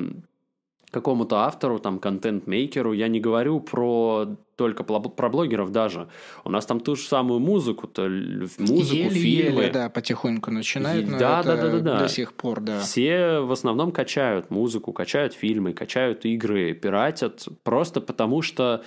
[0.91, 6.09] какому-то автору, там, контент-мейкеру, я не говорю про только про блогеров даже.
[6.43, 9.69] У нас там ту же самую музыку-то, л- музыку, Еле-еле, фильмы.
[9.71, 11.99] да, потихоньку начинают, но да, это да, да, да, да.
[11.99, 12.81] до сих пор, да.
[12.81, 18.83] Все в основном качают музыку, качают фильмы, качают игры, пиратят, просто потому что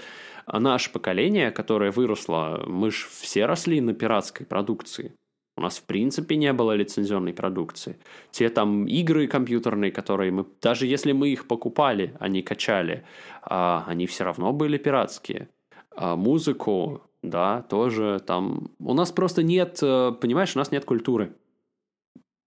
[0.47, 5.15] наше поколение, которое выросло, мы же все росли на пиратской продукции.
[5.57, 7.99] У нас, в принципе, не было лицензионной продукции.
[8.31, 10.47] Те там игры компьютерные, которые мы...
[10.63, 13.05] Даже если мы их покупали, они качали,
[13.43, 15.49] а, они все равно были пиратские.
[15.95, 18.71] А музыку, да, тоже там...
[18.79, 21.35] У нас просто нет, э, понимаешь, у нас нет культуры.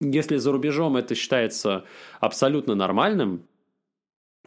[0.02, 1.86] Если за рубежом это считается
[2.20, 3.44] абсолютно нормальным,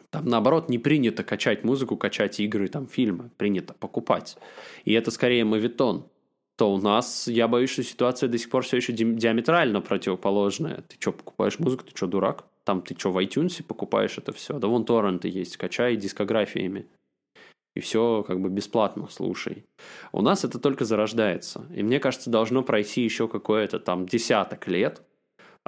[0.09, 3.29] там, наоборот, не принято качать музыку, качать игры, там, фильмы.
[3.37, 4.37] Принято покупать.
[4.83, 6.07] И это скорее мавитон.
[6.59, 10.83] То у нас, я боюсь, что ситуация до сих пор все еще ди- диаметрально противоположная.
[10.89, 11.85] Ты что, покупаешь музыку?
[11.85, 12.43] Ты что, дурак?
[12.65, 14.59] Там ты что, в iTunes покупаешь это все?
[14.59, 16.85] Да вон торренты есть, качай дискографиями.
[17.77, 19.63] И все как бы бесплатно, слушай.
[20.11, 21.65] У нас это только зарождается.
[21.73, 25.01] И мне кажется, должно пройти еще какое-то там десяток лет,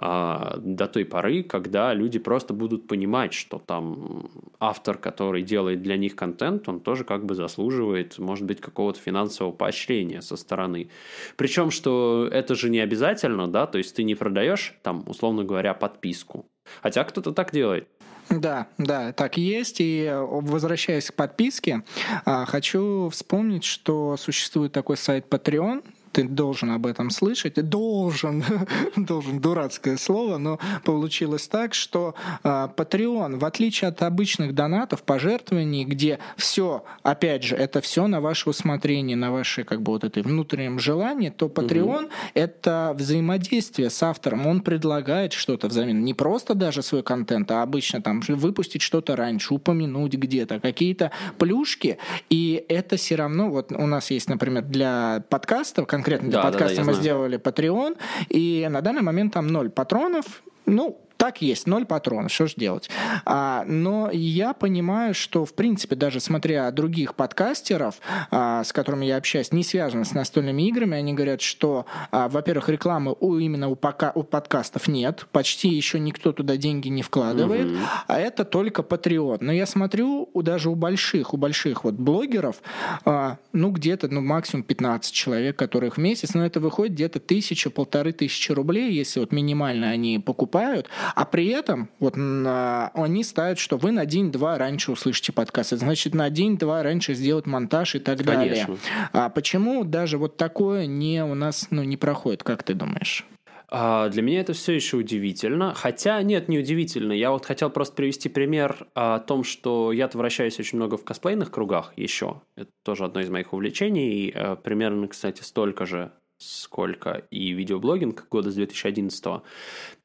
[0.01, 4.29] до той поры, когда люди просто будут понимать, что там
[4.59, 9.53] автор, который делает для них контент, он тоже как бы заслуживает, может быть, какого-то финансового
[9.53, 10.89] поощрения со стороны.
[11.37, 15.75] Причем, что это же не обязательно, да, то есть ты не продаешь там, условно говоря,
[15.75, 16.45] подписку.
[16.81, 17.87] Хотя кто-то так делает.
[18.29, 19.81] Да, да, так и есть.
[19.81, 21.83] И э, возвращаясь к подписке,
[22.25, 25.83] а, хочу вспомнить, что существует такой сайт Patreon.
[26.11, 27.55] Ты должен об этом слышать.
[27.69, 28.43] Должен,
[28.95, 35.85] должен, дурацкое слово, но получилось так, что а, Patreon, в отличие от обычных донатов, пожертвований,
[35.85, 40.21] где все, опять же, это все на ваше усмотрение, на ваше как бы вот это
[40.21, 44.47] внутреннем желании, то Patreon это взаимодействие с автором.
[44.47, 46.03] Он предлагает что-то взамен.
[46.03, 51.97] Не просто даже свой контент, а обычно там выпустить что-то раньше, упомянуть где-то, какие-то плюшки.
[52.29, 56.51] И это все равно, вот у нас есть, например, для подкастов, конкретно для Да, да,
[56.51, 57.01] да, подкаста я мы знаю.
[57.01, 57.97] сделали Patreon,
[58.29, 60.25] и на данный момент там ноль патронов.
[60.65, 62.89] Ну, так есть, ноль патронов, что ж делать.
[63.25, 68.01] А, но я понимаю, что, в принципе, даже смотря других подкастеров,
[68.31, 72.69] а, с которыми я общаюсь, не связанных с настольными играми, они говорят, что, а, во-первых,
[72.69, 77.67] рекламы у, именно у, пока, у подкастов нет, почти еще никто туда деньги не вкладывает,
[78.07, 79.37] а это только Patreon.
[79.41, 82.63] Но я смотрю, у, даже у больших, у больших вот блогеров,
[83.05, 87.69] а, ну, где-то, ну, максимум 15 человек, которых в месяц, но это выходит где-то тысяча,
[87.69, 93.59] полторы тысячи рублей, если вот минимально они покупают, а при этом вот на- они ставят,
[93.59, 97.99] что вы на день-два раньше услышите подкаст, Это значит на день-два раньше сделать монтаж и
[97.99, 98.65] так далее.
[98.65, 98.77] Конечно.
[99.13, 103.25] А почему даже вот такое не у нас ну, не проходит, как ты думаешь?
[103.73, 105.73] А, Для меня это все еще удивительно.
[105.73, 107.13] Хотя, нет, не удивительно.
[107.13, 111.51] Я вот хотел просто привести пример о том, что я-то вращаюсь очень много в косплейных
[111.51, 112.41] кругах еще.
[112.57, 114.25] Это тоже одно из моих увлечений.
[114.25, 119.43] И, э, примерно, кстати, столько же, сколько и видеоблогинг года с 2011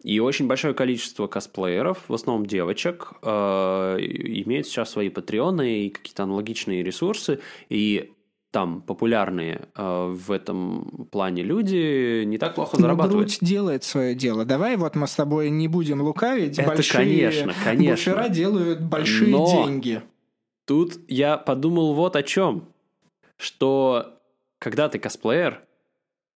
[0.02, 3.28] И очень большое количество косплееров, в основном девочек, э,
[3.98, 7.40] имеют сейчас свои патреоны и какие-то аналогичные ресурсы.
[7.68, 8.12] И
[8.50, 13.28] там популярные э, в этом плане люди не так плохо зарабатывают.
[13.28, 14.44] грудь делает свое дело.
[14.44, 16.58] Давай вот мы с тобой не будем лукавить.
[16.58, 18.12] Это, большие конечно, конечно.
[18.14, 20.02] буфера делают большие Но деньги.
[20.66, 22.68] Тут я подумал вот о чем.
[23.36, 24.16] Что
[24.58, 25.65] когда ты косплеер,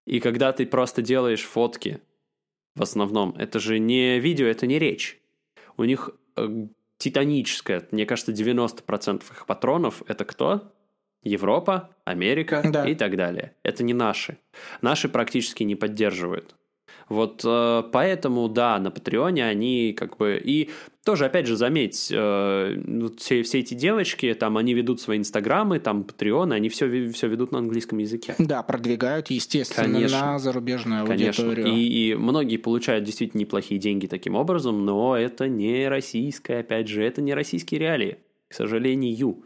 [0.06, 2.00] и когда ты просто делаешь фотки,
[2.74, 5.20] в основном, это же не видео, это не речь.
[5.76, 6.66] У них э,
[6.98, 10.72] титаническая, мне кажется, 90% их патронов это кто?
[11.22, 12.88] Европа, Америка Да.
[12.88, 13.54] и так далее.
[13.62, 14.38] Это не наши.
[14.80, 16.54] Наши практически не поддерживают.
[17.10, 20.40] Вот э, поэтому, да, на Патреоне они как бы...
[20.42, 20.70] И
[21.04, 25.80] тоже, опять же, заметь, э, ну, все, все эти девочки, там, они ведут свои инстаграмы,
[25.80, 28.36] там, Патреоны, они все, все ведут на английском языке.
[28.38, 30.20] Да, продвигают, естественно, Конечно.
[30.20, 31.44] на зарубежную Конечно.
[31.44, 31.74] аудиторию.
[31.74, 37.02] И, и многие получают действительно неплохие деньги таким образом, но это не российское, опять же,
[37.02, 39.44] это не российские реалии, к сожалению.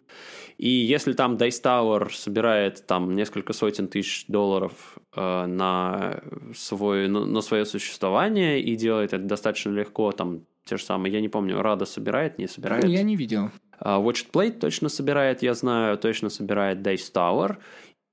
[0.56, 6.22] И если там Dice Tower собирает там несколько сотен тысяч долларов э, на,
[6.54, 11.20] свой, на, на свое существование и делает это достаточно легко, там те же самые, я
[11.20, 12.84] не помню, Рада собирает, не собирает.
[12.84, 13.50] Я не видел.
[13.78, 17.56] А, Watch Play точно собирает, я знаю, точно собирает Dice Tower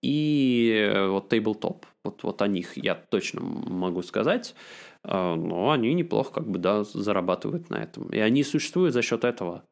[0.02, 1.84] и э, вот Tabletop.
[2.04, 4.56] Вот, вот о них я точно могу сказать.
[5.04, 8.10] А, Но они неплохо как бы, да, зарабатывают на этом.
[8.10, 9.64] И они существуют за счет этого.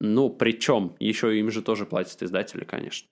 [0.00, 3.08] Ну, причем, еще им же тоже платят издатели, конечно.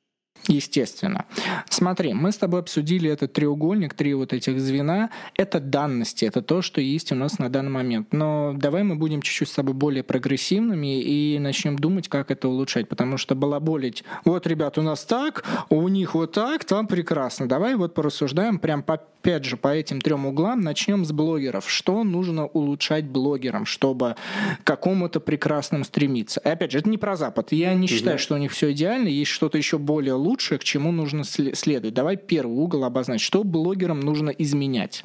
[0.47, 1.25] Естественно.
[1.71, 5.11] Смотри, мы с тобой обсудили этот треугольник, три вот этих звена.
[5.37, 8.13] Это данности, это то, что есть у нас на данный момент.
[8.13, 12.89] Но давай мы будем чуть-чуть с тобой более прогрессивными и начнем думать, как это улучшать.
[12.89, 17.49] Потому что балаболить, вот, ребят, у нас так, у них вот так, там прекрасно.
[17.49, 20.61] Давай вот порассуждаем прям по, опять же по этим трем углам.
[20.61, 21.71] Начнем с блогеров.
[21.71, 24.17] Что нужно улучшать блогерам, чтобы
[24.63, 26.43] к какому-то прекрасному стремиться?
[26.45, 27.51] И опять же, это не про Запад.
[27.53, 29.09] Я не считаю, что у них все идеально.
[29.09, 31.95] Есть что-то еще более лучшее, к чему нужно сле- следовать.
[31.95, 33.27] Давай первый угол обозначить.
[33.27, 35.05] Что блогерам нужно изменять?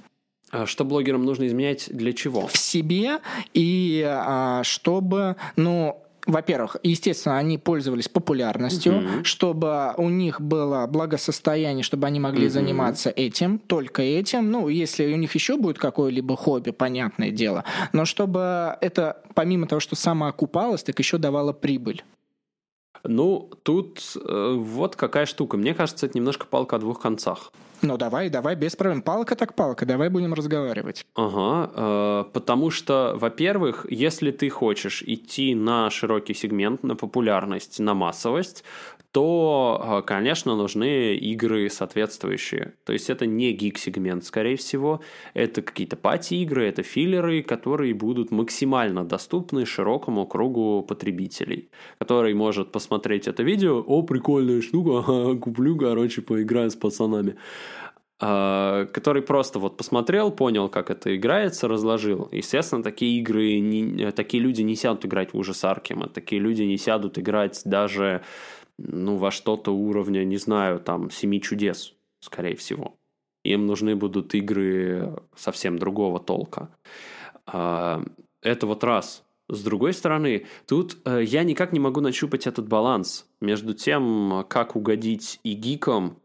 [0.51, 2.47] А Что блогерам нужно изменять для чего?
[2.47, 3.19] В себе
[3.53, 9.23] и а, чтобы, ну, во-первых, естественно, они пользовались популярностью, Мгм.
[9.25, 12.53] чтобы у них было благосостояние, чтобы они могли Мгм.
[12.53, 14.51] заниматься этим, только этим.
[14.51, 17.63] Ну, если у них еще будет какое-либо хобби, понятное дело.
[17.93, 22.03] Но чтобы это, помимо того, что самоокупалось, так еще давало прибыль.
[23.03, 25.57] Ну, тут э, вот какая штука.
[25.57, 27.51] Мне кажется, это немножко палка о двух концах.
[27.81, 29.01] Ну, давай, давай, без проблем.
[29.01, 31.05] Палка так палка, давай будем разговаривать.
[31.15, 37.93] Ага, э, потому что, во-первых, если ты хочешь идти на широкий сегмент, на популярность, на
[37.93, 38.63] массовость,
[39.11, 42.73] то, э, конечно, нужны игры соответствующие.
[42.85, 45.01] То есть это не гик-сегмент, скорее всего,
[45.33, 53.27] это какие-то пати-игры, это филлеры, которые будут максимально доступны широкому кругу потребителей, который может посмотреть
[53.27, 57.35] это видео, о, прикольная штука, ага, куплю, короче, поиграю с пацанами
[58.21, 62.27] а, который просто вот посмотрел, понял, как это играется, разложил.
[62.33, 66.77] Естественно, такие игры, не, такие люди не сядут играть в ужас Аркема, такие люди не
[66.77, 68.21] сядут играть даже
[68.87, 72.95] ну, во что-то уровня, не знаю, там, Семи чудес, скорее всего.
[73.43, 76.69] Им нужны будут игры совсем другого толка.
[77.45, 78.03] А,
[78.41, 79.23] Это вот раз.
[79.49, 84.75] С другой стороны, тут э, я никак не могу нащупать этот баланс между тем, как
[84.75, 86.19] угодить и гикам,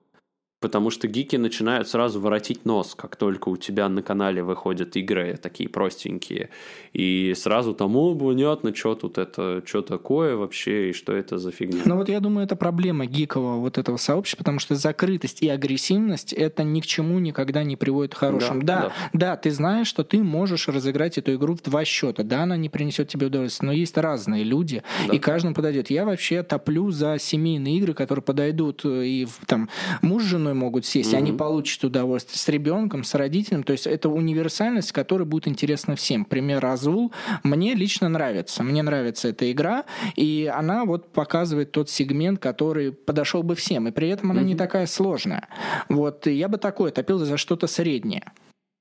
[0.64, 5.36] потому что гики начинают сразу воротить нос, как только у тебя на канале выходят игры
[5.36, 6.48] такие простенькие.
[6.94, 11.50] И сразу там, о, понятно, что тут это, что такое вообще, и что это за
[11.50, 11.82] фигня.
[11.84, 16.32] Ну вот я думаю, это проблема гикового вот этого сообщества, потому что закрытость и агрессивность
[16.32, 18.62] это ни к чему никогда не приводит к хорошему.
[18.62, 22.22] Да, Да, да, ты знаешь, что ты можешь разыграть эту игру в два счета.
[22.22, 25.14] Да, она не принесет тебе удовольствия, но есть разные люди, Да.
[25.14, 25.90] и каждому подойдет.
[25.90, 29.68] Я вообще топлю за семейные игры, которые подойдут э, и там
[30.00, 33.62] муж с женой могут сесть, и они получат удовольствие с ребенком, с родителем.
[33.62, 36.24] То есть это универсальность, которая будет интересна всем.
[36.24, 38.62] Пример Азул мне лично нравится.
[38.62, 39.84] Мне нравится эта игра,
[40.16, 44.54] и она вот показывает тот сегмент, который подошел бы всем, и при этом она не
[44.54, 44.58] Мгм.
[44.58, 45.48] такая сложная.
[45.88, 48.32] Вот я бы такое топил за что-то среднее.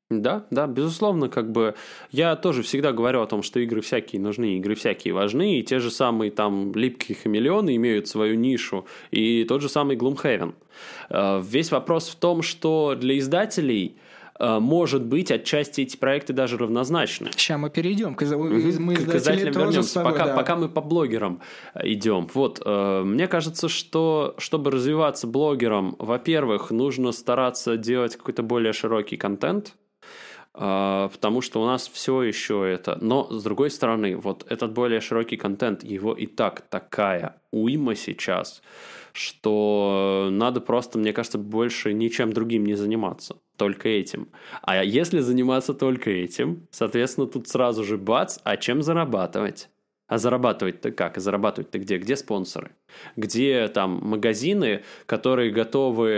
[0.09, 1.75] Да, да, безусловно, как бы
[2.11, 5.79] я тоже всегда говорю о том, что игры всякие нужны, игры всякие важны, и те
[5.79, 10.53] же самые там липкие хамелеоны имеют свою нишу, и тот же самый Gloomhaven.
[11.09, 13.97] Э, Весь вопрос в том, что для издателей
[14.39, 17.31] э, может быть, отчасти эти проекты даже равнозначны.
[17.35, 18.13] Сейчас мы перейдем.
[18.15, 19.95] к Мы К издателям вернемся.
[19.95, 20.35] тобой, пока, да.
[20.35, 21.39] пока мы по блогерам
[21.73, 22.27] э, идем.
[22.33, 29.17] Вот, э, мне кажется, что чтобы развиваться блогером, во-первых, нужно стараться делать какой-то более широкий
[29.17, 29.75] контент.
[30.55, 32.97] А, потому что у нас все еще это.
[33.01, 38.61] Но, с другой стороны, вот этот более широкий контент, его и так такая уйма сейчас,
[39.13, 44.29] что надо просто, мне кажется, больше ничем другим не заниматься, только этим.
[44.61, 49.69] А если заниматься только этим, соответственно, тут сразу же бац, а чем зарабатывать?
[50.07, 51.17] А зарабатывать-то как?
[51.17, 51.97] зарабатывать-то где?
[51.97, 52.71] Где спонсоры?
[53.15, 56.09] Где там магазины, которые готовы,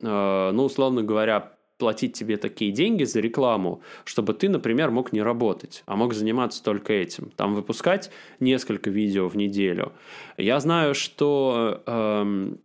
[0.00, 1.51] э, ну, условно говоря,
[1.82, 6.62] платить тебе такие деньги за рекламу, чтобы ты, например, мог не работать, а мог заниматься
[6.62, 7.32] только этим.
[7.34, 9.90] Там выпускать несколько видео в неделю.
[10.36, 12.60] Я знаю, что эм,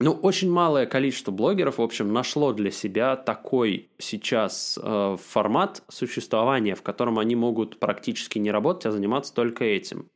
[0.00, 6.74] ну, очень малое количество блогеров, в общем, нашло для себя такой сейчас э, формат существования,
[6.74, 10.08] в котором они могут практически не работать, а заниматься только этим.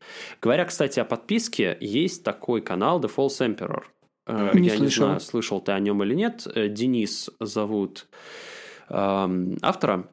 [0.43, 3.85] Говоря, кстати, о подписке, есть такой канал The False Emperor.
[4.27, 4.85] Э, не Я слышал.
[4.85, 6.47] не знаю, слышал ты о нем или нет.
[6.55, 8.07] Э, Денис зовут
[8.89, 10.09] э, автора.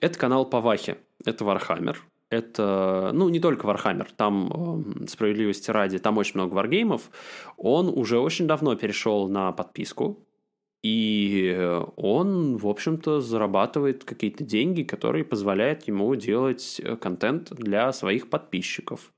[0.00, 0.98] Это канал по Вахе.
[1.24, 2.02] Это Warhammer.
[2.30, 7.10] Это, ну, не только Warhammer, там, э, справедливости ради, там очень много варгеймов.
[7.58, 10.18] Он уже очень давно перешел на подписку,
[10.82, 19.12] и он, в общем-то, зарабатывает какие-то деньги, которые позволяют ему делать контент для своих подписчиков.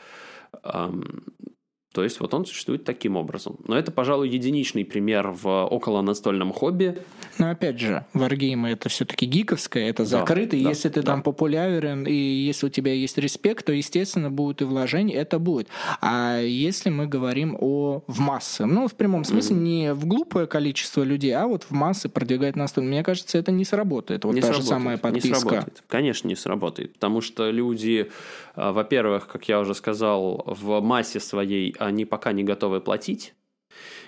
[1.94, 3.54] То есть вот он существует таким образом.
[3.68, 6.98] Но это, пожалуй, единичный пример в около настольном хобби.
[7.38, 10.56] Но опять же, варгеймы это все-таки гиковское, это закрыто.
[10.56, 11.12] Да, если да, ты да.
[11.12, 15.68] там популярен и если у тебя есть респект, то, естественно, будут и вложения, это будет.
[16.00, 19.60] А если мы говорим о в массы, ну, в прямом смысле, mm-hmm.
[19.60, 23.64] не в глупое количество людей, а вот в массы продвигать настольно, мне кажется, это не
[23.64, 24.24] сработает.
[24.24, 25.28] Вот не та сработает, же самая подписка.
[25.28, 25.84] Не сработает.
[25.86, 26.94] Конечно, не сработает.
[26.94, 28.10] Потому что люди,
[28.56, 33.35] а, во-первых, как я уже сказал, в массе своей они пока не готовы платить.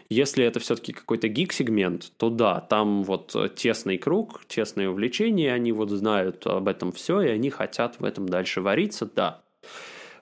[0.08, 5.90] Если это все-таки какой-то гик-сегмент, то да, там вот тесный круг, тесное увлечение, они вот
[5.90, 9.42] знают об этом все, и они хотят в этом дальше вариться, да.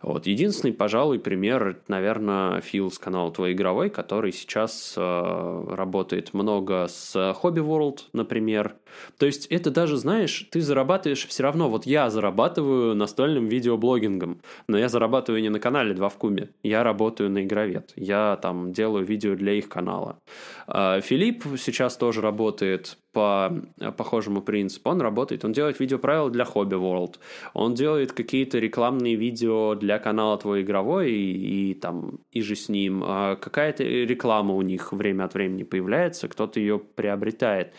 [0.04, 0.26] Вот.
[0.26, 7.16] Единственный, пожалуй, пример, наверное, Фил с канала «Твой игровой», который сейчас э, работает много с
[7.16, 8.74] Hobby World, например.
[9.16, 11.70] То есть это даже, знаешь, ты зарабатываешь все равно.
[11.70, 16.50] Вот я зарабатываю настольным видеоблогингом, но я зарабатываю не на канале «Два в кубе».
[16.62, 17.94] Я работаю на Игровед.
[17.96, 20.18] Я там делаю видео для их канала.
[20.66, 23.50] Э, Филипп сейчас тоже работает по
[23.96, 24.90] похожему принципу.
[24.90, 27.14] Он работает, он делает видеоправила для Hobby World,
[27.54, 32.68] он делает какие-то рекламные видео для канала Твой игровой и, и там и же с
[32.68, 33.02] ним.
[33.04, 37.72] А какая-то реклама у них время от времени появляется, кто-то ее приобретает.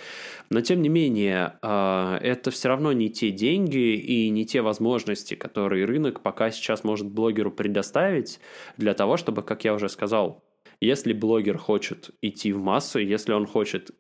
[0.49, 5.35] Но тем не менее, а, это все равно не те деньги и не те возможности,
[5.35, 8.39] которые рынок пока сейчас может блогеру предоставить
[8.77, 10.43] для того, чтобы, как я уже сказал,
[10.79, 13.91] если блогер хочет идти в массу, если он хочет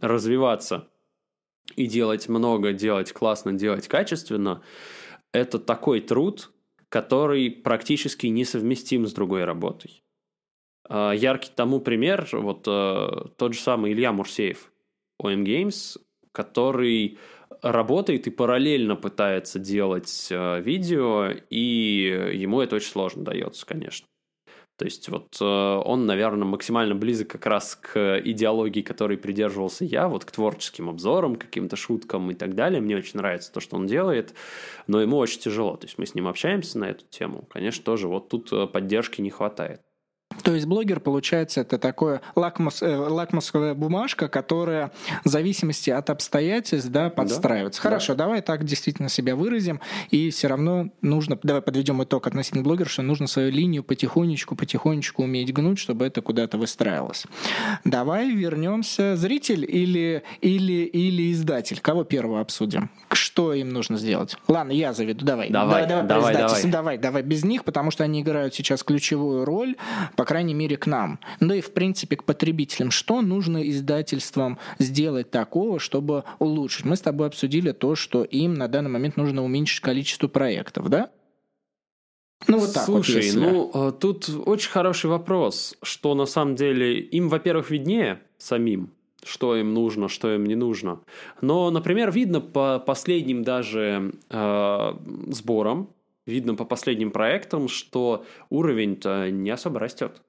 [0.00, 0.88] развиваться
[1.74, 4.62] и делать много, делать классно, делать качественно,
[5.32, 6.50] это такой труд,
[6.88, 10.02] который практически несовместим с другой работой.
[10.88, 14.72] А, яркий тому пример, вот э, тот же самый Илья Мурсеев,
[15.20, 15.98] OM Games,
[16.32, 17.18] который
[17.62, 24.06] работает и параллельно пытается делать э, видео, и ему это очень сложно дается, конечно.
[24.76, 30.06] То есть вот э, он, наверное, максимально близок как раз к идеологии, которой придерживался я,
[30.08, 32.80] вот к творческим обзорам, каким-то шуткам и так далее.
[32.80, 34.34] Мне очень нравится то, что он делает,
[34.86, 35.76] но ему очень тяжело.
[35.76, 37.48] То есть мы с ним общаемся на эту тему.
[37.50, 39.80] Конечно, тоже вот тут э, поддержки не хватает.
[40.46, 44.92] То есть блогер, получается, это такое лакмус, э, лакмусовая бумажка, которая
[45.24, 47.82] в зависимости от обстоятельств да, подстраивается.
[47.82, 48.26] Да, Хорошо, да.
[48.26, 49.80] давай так действительно себя выразим,
[50.12, 55.24] и все равно нужно, давай подведем итог относительно блогера, что нужно свою линию потихонечку, потихонечку
[55.24, 57.24] уметь гнуть, чтобы это куда-то выстраивалось.
[57.82, 59.16] Давай вернемся.
[59.16, 61.80] Зритель или, или, или издатель?
[61.80, 62.88] Кого первого обсудим?
[63.10, 64.36] Что им нужно сделать?
[64.46, 65.50] Ладно, я заведу, давай.
[65.50, 66.64] Давай, давай, давай, давай.
[66.70, 69.74] давай, давай без них, потому что они играют сейчас ключевую роль,
[70.14, 71.18] по крайней мере, к нам.
[71.40, 72.90] Да и, в принципе, к потребителям.
[72.90, 76.84] Что нужно издательствам сделать такого, чтобы улучшить?
[76.84, 81.10] Мы с тобой обсудили то, что им на данный момент нужно уменьшить количество проектов, да?
[82.48, 83.38] Ну, вот так Слушай, вот, если...
[83.38, 88.90] ну, э, тут очень хороший вопрос, что на самом деле им, во-первых, виднее самим,
[89.24, 91.00] что им нужно, что им не нужно.
[91.40, 94.92] Но, например, видно по последним даже э,
[95.28, 95.90] сборам,
[96.26, 100.22] видно по последним проектам, что уровень-то не особо растет.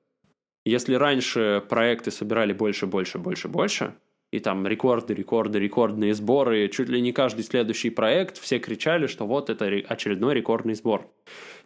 [0.68, 3.96] Если раньше проекты собирали больше, больше, больше, больше,
[4.34, 9.26] и там рекорды, рекорды, рекордные сборы, чуть ли не каждый следующий проект, все кричали, что
[9.26, 11.10] вот это очередной рекордный сбор.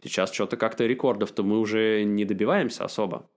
[0.03, 3.27] Сейчас что-то как-то рекордов-то мы уже не добиваемся особо.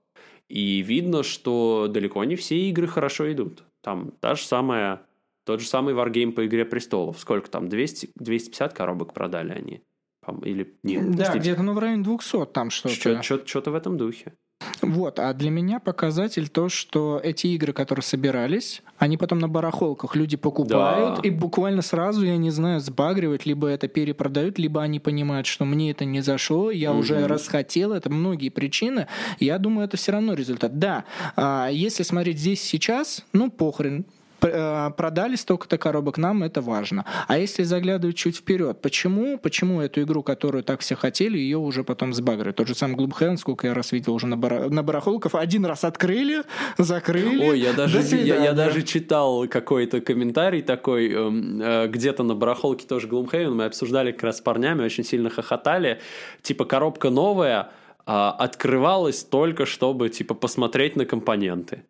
[0.50, 3.64] И видно, что далеко не все игры хорошо идут.
[3.82, 5.06] Там та же самая
[5.46, 7.18] Тот же самый Wargame по «Игре престолов».
[7.18, 7.70] Сколько там?
[7.70, 9.82] 200, 250 коробок продали они?
[10.42, 11.16] Или нет?
[11.16, 13.22] Да, где-то ну, в районе 200 там что-то.
[13.22, 14.34] Что-то в этом духе.
[14.82, 20.16] Вот, а для меня показатель то, что эти игры, которые собирались, они потом на барахолках
[20.16, 21.20] люди покупают, да.
[21.22, 25.90] и буквально сразу, я не знаю, сбагривают, либо это перепродают, либо они понимают, что мне
[25.90, 27.00] это не зашло, я угу.
[27.00, 29.06] уже расхотел, это многие причины.
[29.40, 30.78] Я думаю, это все равно результат.
[30.78, 31.04] Да,
[31.36, 34.06] а если смотреть здесь сейчас, ну похрен,
[34.96, 37.04] продали столько-то коробок, нам это важно.
[37.28, 41.84] А если заглядывать чуть вперед, почему, почему эту игру, которую так все хотели, ее уже
[41.84, 42.52] потом сбагрили?
[42.52, 44.70] Тот же самый Gloomhaven, сколько я раз видел уже на, бар...
[44.70, 46.42] на барахолках, один раз открыли,
[46.78, 47.48] закрыли.
[47.48, 52.86] Ой, я даже, я, я даже читал какой-то комментарий такой, эм, э, где-то на барахолке
[52.86, 56.00] тоже Gloomhaven, мы обсуждали как раз с парнями, очень сильно хохотали,
[56.42, 57.70] типа коробка новая,
[58.06, 61.84] а, открывалась только чтобы типа посмотреть на компоненты.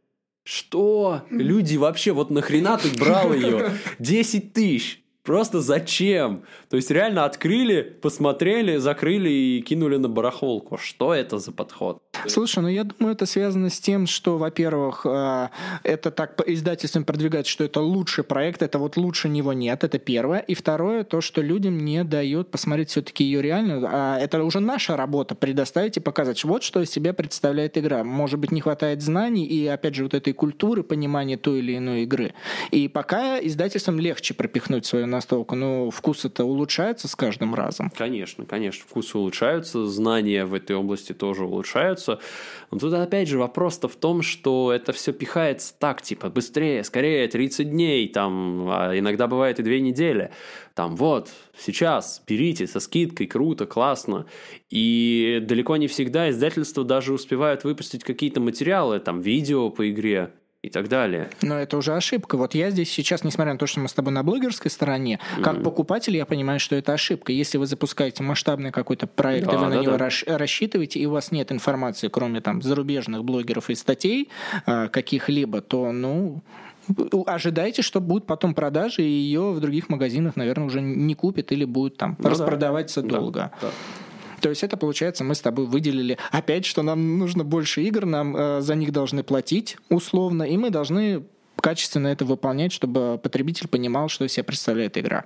[0.45, 1.23] Что?
[1.31, 3.73] Люди вообще, вот нахрена ты брал ее?
[3.99, 5.01] 10 тысяч.
[5.23, 6.45] Просто зачем?
[6.69, 10.77] То есть реально открыли, посмотрели, закрыли и кинули на барахолку.
[10.77, 12.04] Что это за подход?
[12.27, 15.49] Слушай, ну я думаю, это связано с тем, что, во-первых, э,
[15.83, 20.41] это так издательством продвигается, что это лучший проект, это вот лучше него нет, это первое.
[20.41, 23.89] И второе, то, что людям не дает посмотреть все-таки ее реально.
[23.91, 28.05] А это уже наша работа предоставить и показать, вот что из себя представляет игра.
[28.05, 32.03] Может быть, не хватает знаний и, опять же, вот этой культуры, понимания той или иной
[32.03, 32.35] игры.
[32.71, 37.91] И пока издательствам легче пропихнуть свою настолку, но вкус это улучшается с каждым разом.
[37.97, 42.04] Конечно, конечно, вкусы улучшаются, знания в этой области тоже улучшаются.
[42.71, 47.29] Но тут опять же вопрос-то в том, что это все пихается так, типа, быстрее, скорее,
[47.29, 50.31] 30 дней, там, а иногда бывает и две недели.
[50.75, 54.27] Там, вот, сейчас, берите со скидкой, круто, классно.
[54.71, 60.33] И далеко не всегда издательства даже успевают выпустить какие-то материалы, там, видео по игре,
[60.65, 61.31] и так далее.
[61.43, 62.37] Но это уже ошибка.
[62.37, 65.43] Вот я здесь сейчас, несмотря на то, что мы с тобой на блогерской стороне, mm-hmm.
[65.43, 67.33] как покупатель я понимаю, что это ошибка.
[67.33, 70.09] Если вы запускаете масштабный какой-то проект, да, и вы да, на него да.
[70.39, 74.31] рассчитываете, и у вас нет информации, кроме там зарубежных блогеров и статей
[74.67, 76.43] э, каких-либо, то, ну,
[77.27, 81.65] ожидайте, что будут потом продажи, и ее в других магазинах, наверное, уже не купят или
[81.65, 83.09] будут там ну, распродаваться да.
[83.09, 83.53] долго.
[83.61, 83.71] Да, да.
[84.45, 88.37] То есть это получается, мы с тобой выделили опять, что нам нужно больше игр, нам
[88.37, 91.25] э, за них должны платить условно, и мы должны
[91.57, 95.25] качественно это выполнять, чтобы потребитель понимал, что из себя представляет игра.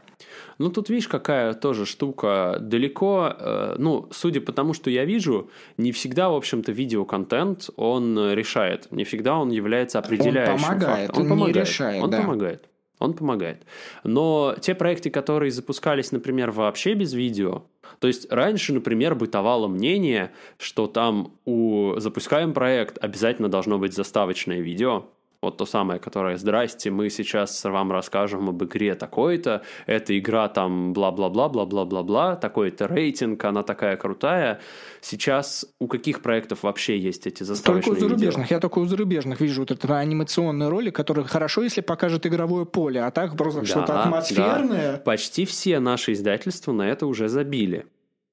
[0.58, 2.58] Ну, тут видишь, какая тоже штука.
[2.60, 8.32] Далеко, э, ну, судя по тому, что я вижу, не всегда, в общем-то, видеоконтент он
[8.34, 8.86] решает.
[8.92, 11.16] Не всегда он является определяющим он помогает, фактором.
[11.16, 12.20] Он, он помогает, не решает, Он да.
[12.20, 12.68] помогает.
[12.98, 13.64] Он помогает.
[14.04, 17.64] Но те проекты, которые запускались, например, вообще без видео,
[18.00, 24.60] то есть раньше, например, бытовало мнение, что там у запускаем проект обязательно должно быть заставочное
[24.60, 25.06] видео,
[25.40, 30.92] вот то самое, которое «Здрасте, мы сейчас вам расскажем об игре такой-то, эта игра там
[30.92, 34.60] бла-бла-бла, бла-бла-бла-бла, такой-то рейтинг, она такая крутая».
[35.00, 38.46] Сейчас у каких проектов вообще есть эти заставочные Только у зарубежных.
[38.46, 38.56] Видео?
[38.56, 43.00] Я только у зарубежных вижу вот этот анимационный ролик, который хорошо, если покажет игровое поле,
[43.02, 44.92] а так просто да, что-то атмосферное.
[44.92, 44.98] Да.
[44.98, 47.86] Почти все наши издательства на это уже забили.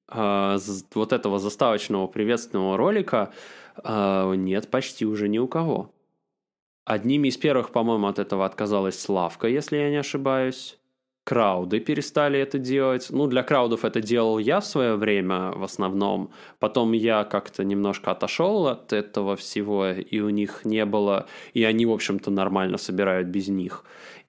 [0.08, 0.58] А,
[0.94, 3.30] вот этого заставочного приветственного ролика
[3.76, 5.92] а, нет почти уже ни у кого.
[6.86, 10.78] Одними из первых, по-моему, от этого отказалась Славка, если я не ошибаюсь.
[11.24, 13.08] Крауды перестали это делать.
[13.10, 16.30] Ну, для краудов это делал я в свое время в основном.
[16.60, 21.26] Потом я как-то немножко отошел от этого всего, и у них не было...
[21.54, 23.82] И они, в общем-то, нормально собирают без них.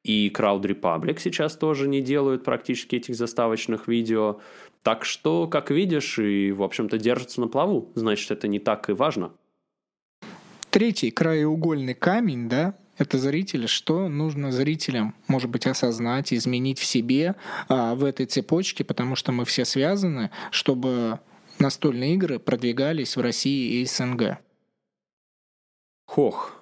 [0.04, 4.40] И Crowd Republic сейчас тоже не делают практически этих заставочных видео.
[4.82, 7.92] Так что, как видишь, и, в общем-то, держатся на плаву.
[7.94, 9.32] Значит, это не так и важно.
[10.70, 17.36] Третий краеугольный камень, да, это зрители, что нужно зрителям, может быть, осознать, изменить в себе
[17.70, 21.20] а, в этой цепочке, потому что мы все связаны, чтобы
[21.60, 24.40] настольные игры продвигались в России и СНГ.
[26.08, 26.58] Хох,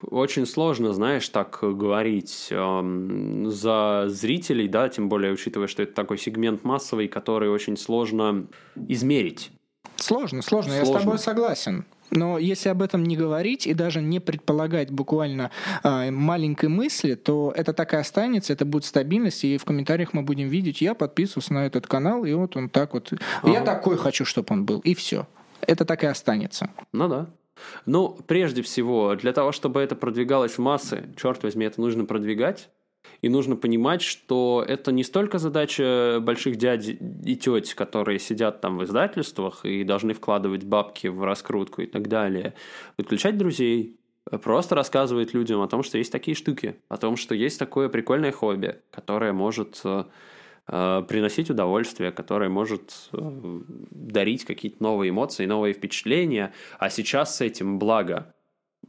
[0.00, 6.18] очень сложно, знаешь, так говорить эм, за зрителей, да, тем более учитывая, что это такой
[6.18, 8.46] сегмент массовый, который очень сложно
[8.76, 9.50] измерить.
[9.96, 10.92] Сложно, сложно, сложно.
[10.92, 11.84] я с тобой согласен.
[12.10, 15.50] Но если об этом не говорить и даже не предполагать буквально
[15.82, 20.22] э, маленькой мысли, то это так и останется, это будет стабильность, и в комментариях мы
[20.22, 23.12] будем видеть, я подписываюсь на этот канал, и вот он так вот,
[23.42, 23.52] ага.
[23.52, 25.26] я такой хочу, чтобы он был, и все.
[25.60, 26.70] Это так и останется.
[26.92, 27.26] Ну да.
[27.86, 32.70] Ну, прежде всего, для того, чтобы это продвигалось в массы, черт возьми, это нужно продвигать.
[33.20, 38.78] И нужно понимать, что это не столько задача больших дядь и теть, которые сидят там
[38.78, 42.54] в издательствах и должны вкладывать бабки в раскрутку и так далее.
[42.96, 43.98] Подключать друзей,
[44.42, 48.30] просто рассказывает людям о том, что есть такие штуки, о том, что есть такое прикольное
[48.30, 50.04] хобби, которое может э,
[50.68, 57.40] э, приносить удовольствие, которое может э, дарить какие-то новые эмоции, новые впечатления, а сейчас с
[57.40, 58.32] этим благо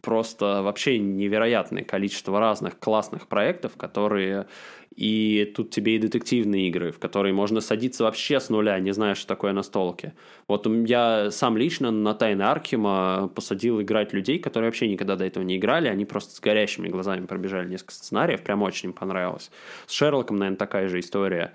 [0.02, 4.48] просто вообще невероятное количество разных классных проектов, которые
[4.96, 9.16] и тут тебе и детективные игры, в которые можно садиться вообще с нуля, не зная,
[9.16, 10.14] что такое настолки.
[10.48, 15.44] Вот я сам лично на Тайны Архима посадил играть людей, которые вообще никогда до этого
[15.44, 19.52] не играли, они просто с горящими глазами пробежали несколько сценариев, прям очень им понравилось.
[19.86, 21.54] С Шерлоком, наверное, такая же история.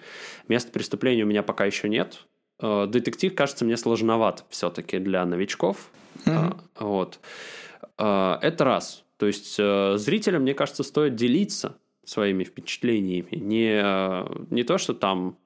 [0.48, 2.24] Место преступления у меня пока еще нет.
[2.60, 5.90] Э, детектив кажется мне сложноват все-таки для новичков.
[6.24, 6.56] Mm-hmm.
[6.80, 7.20] Вот.
[7.98, 9.04] Э, это раз.
[9.16, 13.36] То есть зрителям, мне кажется, стоит делиться своими впечатлениями.
[13.36, 15.38] Не, не то, что там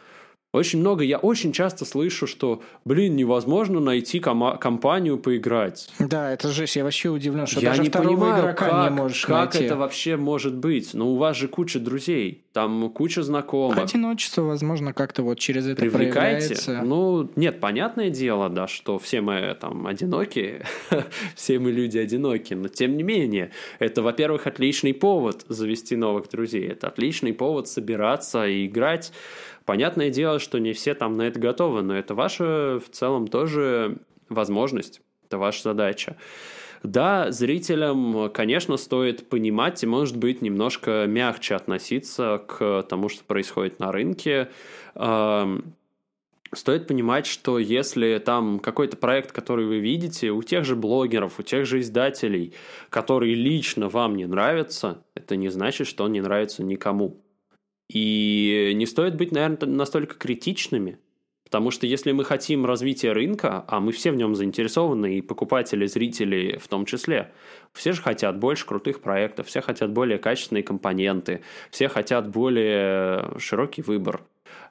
[0.59, 5.89] очень много, я очень часто слышу, что, блин, невозможно найти кома- компанию поиграть.
[5.99, 8.97] Да, это жесть, я вообще удивлен, что я даже не второго понимаю, игрока как, не
[8.97, 9.65] можешь как найти.
[9.65, 10.95] это вообще может быть?
[10.95, 13.79] Ну, у вас же куча друзей, там куча знакомых.
[13.79, 16.55] Одиночество, возможно, как-то вот через это Привлекайте.
[16.55, 16.83] проявляется.
[16.85, 20.65] Ну, нет, понятное дело, да, что все мы там одинокие,
[21.35, 26.69] все мы люди одинокие, но тем не менее, это, во-первых, отличный повод завести новых друзей,
[26.69, 29.13] это отличный повод собираться и играть
[29.69, 33.99] Понятное дело, что не все там на это готовы, но это ваша в целом тоже
[34.31, 36.17] возможность, это ваша задача.
[36.83, 43.79] Да, зрителям, конечно, стоит понимать и, может быть, немножко мягче относиться к тому, что происходит
[43.79, 44.49] на рынке.
[46.55, 51.43] Стоит понимать, что если там какой-то проект, который вы видите, у тех же блогеров, у
[51.43, 52.55] тех же издателей,
[52.89, 57.21] который лично вам не нравится, это не значит, что он не нравится никому.
[57.89, 60.99] И не стоит быть, наверное, настолько критичными,
[61.45, 65.87] потому что если мы хотим развития рынка, а мы все в нем заинтересованы, и покупатели,
[65.87, 67.33] зрители в том числе,
[67.73, 71.41] все же хотят больше крутых проектов, все хотят более качественные компоненты,
[71.71, 74.23] все хотят более широкий выбор.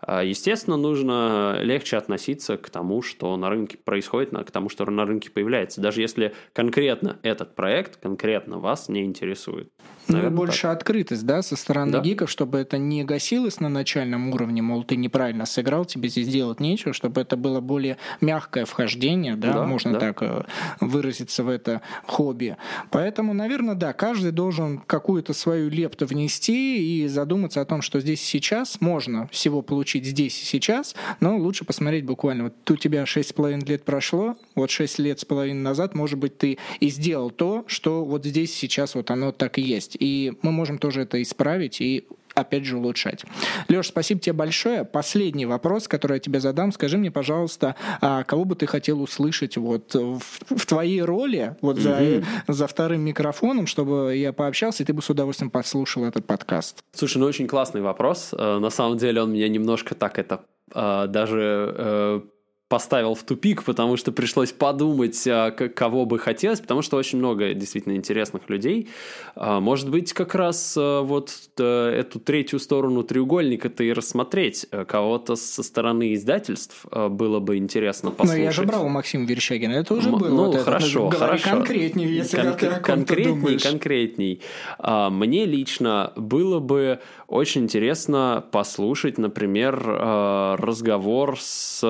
[0.02, 5.06] А, естественно, нужно легче относиться к тому, что на рынке происходит, к тому, что на
[5.06, 9.72] рынке появляется, даже если конкретно этот проект, конкретно вас не интересует.
[10.08, 10.78] Наверное, ну, больше так.
[10.78, 12.00] открытость, да, со стороны да.
[12.00, 16.62] гиков, чтобы это не гасилось на начальном уровне, мол, ты неправильно сыграл, тебе здесь делать
[16.62, 20.00] нечего, чтобы это было более мягкое вхождение, да, да можно да.
[20.00, 20.44] так э,
[20.80, 22.56] выразиться в это хобби.
[22.90, 28.22] Поэтому, наверное, да, каждый должен какую-то свою лепту внести и задуматься о том, что здесь
[28.22, 33.68] сейчас можно всего получить здесь и сейчас, но лучше посмотреть буквально, вот у тебя 6,5
[33.68, 38.04] лет прошло, вот 6 лет с половиной назад, может быть, ты и сделал то, что
[38.04, 39.98] вот здесь сейчас вот оно так и есть.
[40.00, 42.06] И мы можем тоже это исправить и
[42.38, 43.26] опять же улучшать.
[43.68, 44.86] Леш, спасибо тебе большое.
[44.86, 46.72] Последний вопрос, который я тебе задам.
[46.72, 50.20] Скажи мне, пожалуйста, а кого бы ты хотел услышать вот в,
[50.50, 52.26] в твоей роли, вот за, mm-hmm.
[52.48, 56.84] за вторым микрофоном, чтобы я пообщался, и ты бы с удовольствием послушал этот подкаст?
[56.94, 58.34] Слушай, ну очень классный вопрос.
[58.38, 60.42] Э, на самом деле он меня немножко так это
[60.74, 62.22] э, даже э,
[62.70, 67.54] поставил в тупик, потому что пришлось подумать, а, кого бы хотелось, потому что очень много
[67.54, 68.90] действительно интересных людей.
[69.36, 74.68] А, может быть, как раз а, вот э, эту третью сторону треугольника-то и рассмотреть.
[74.88, 78.38] Кого-то со стороны издательств было бы интересно послушать.
[78.40, 80.28] Но я же брал у Максима Верещагина, это уже М- было.
[80.30, 81.50] Ну, вот хорошо, это, хорошо.
[81.50, 83.64] конкретнее, если Кон- ты конкретней, думаешь.
[83.64, 84.42] конкретней.
[84.84, 91.82] Мне лично было бы очень интересно послушать, например, разговор с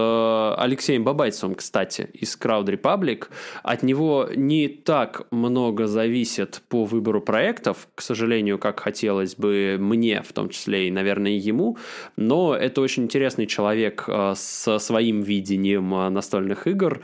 [0.58, 3.28] Алексеем Бабайцевым, кстати, из Crowd Republic.
[3.64, 10.22] От него не так много зависит по выбору проектов, к сожалению, как хотелось бы мне,
[10.22, 11.78] в том числе и, наверное, ему,
[12.16, 17.02] но это очень интересный человек э, со своим видением э, настольных игр,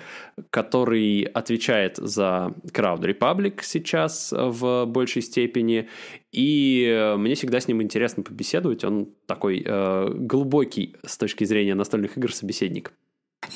[0.50, 5.88] который отвечает за Crowd Republic сейчас в большей степени,
[6.34, 8.84] и э, мне всегда с ним интересно побеседовать.
[8.84, 12.92] Он такой э, глубокий с точки зрения настольных игр собеседник.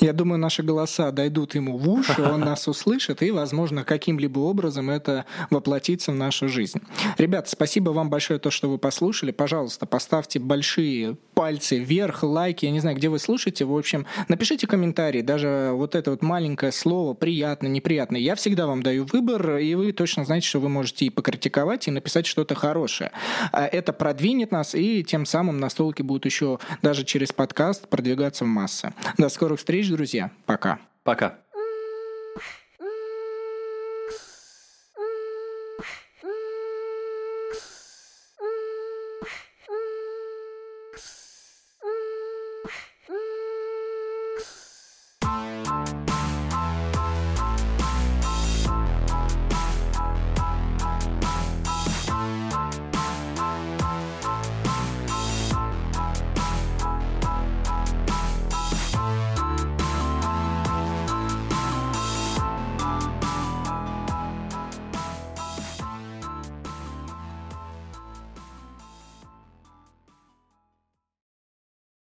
[0.00, 4.90] Я думаю, наши голоса дойдут ему в уши, он нас услышит, и, возможно, каким-либо образом
[4.90, 6.80] это воплотится в нашу жизнь.
[7.16, 9.30] Ребят, спасибо вам большое, то, что вы послушали.
[9.30, 13.64] Пожалуйста, поставьте большие пальцы вверх, лайки, я не знаю, где вы слушаете.
[13.64, 18.16] В общем, напишите комментарии, даже вот это вот маленькое слово «приятно», «неприятно».
[18.16, 21.90] Я всегда вам даю выбор, и вы точно знаете, что вы можете и покритиковать, и
[21.90, 23.12] написать что-то хорошее.
[23.52, 28.48] А это продвинет нас, и тем самым настолки будут еще даже через подкаст продвигаться в
[28.48, 28.92] массы.
[29.16, 30.30] До скорых встреч, друзья.
[30.46, 30.78] Пока.
[31.04, 31.38] Пока.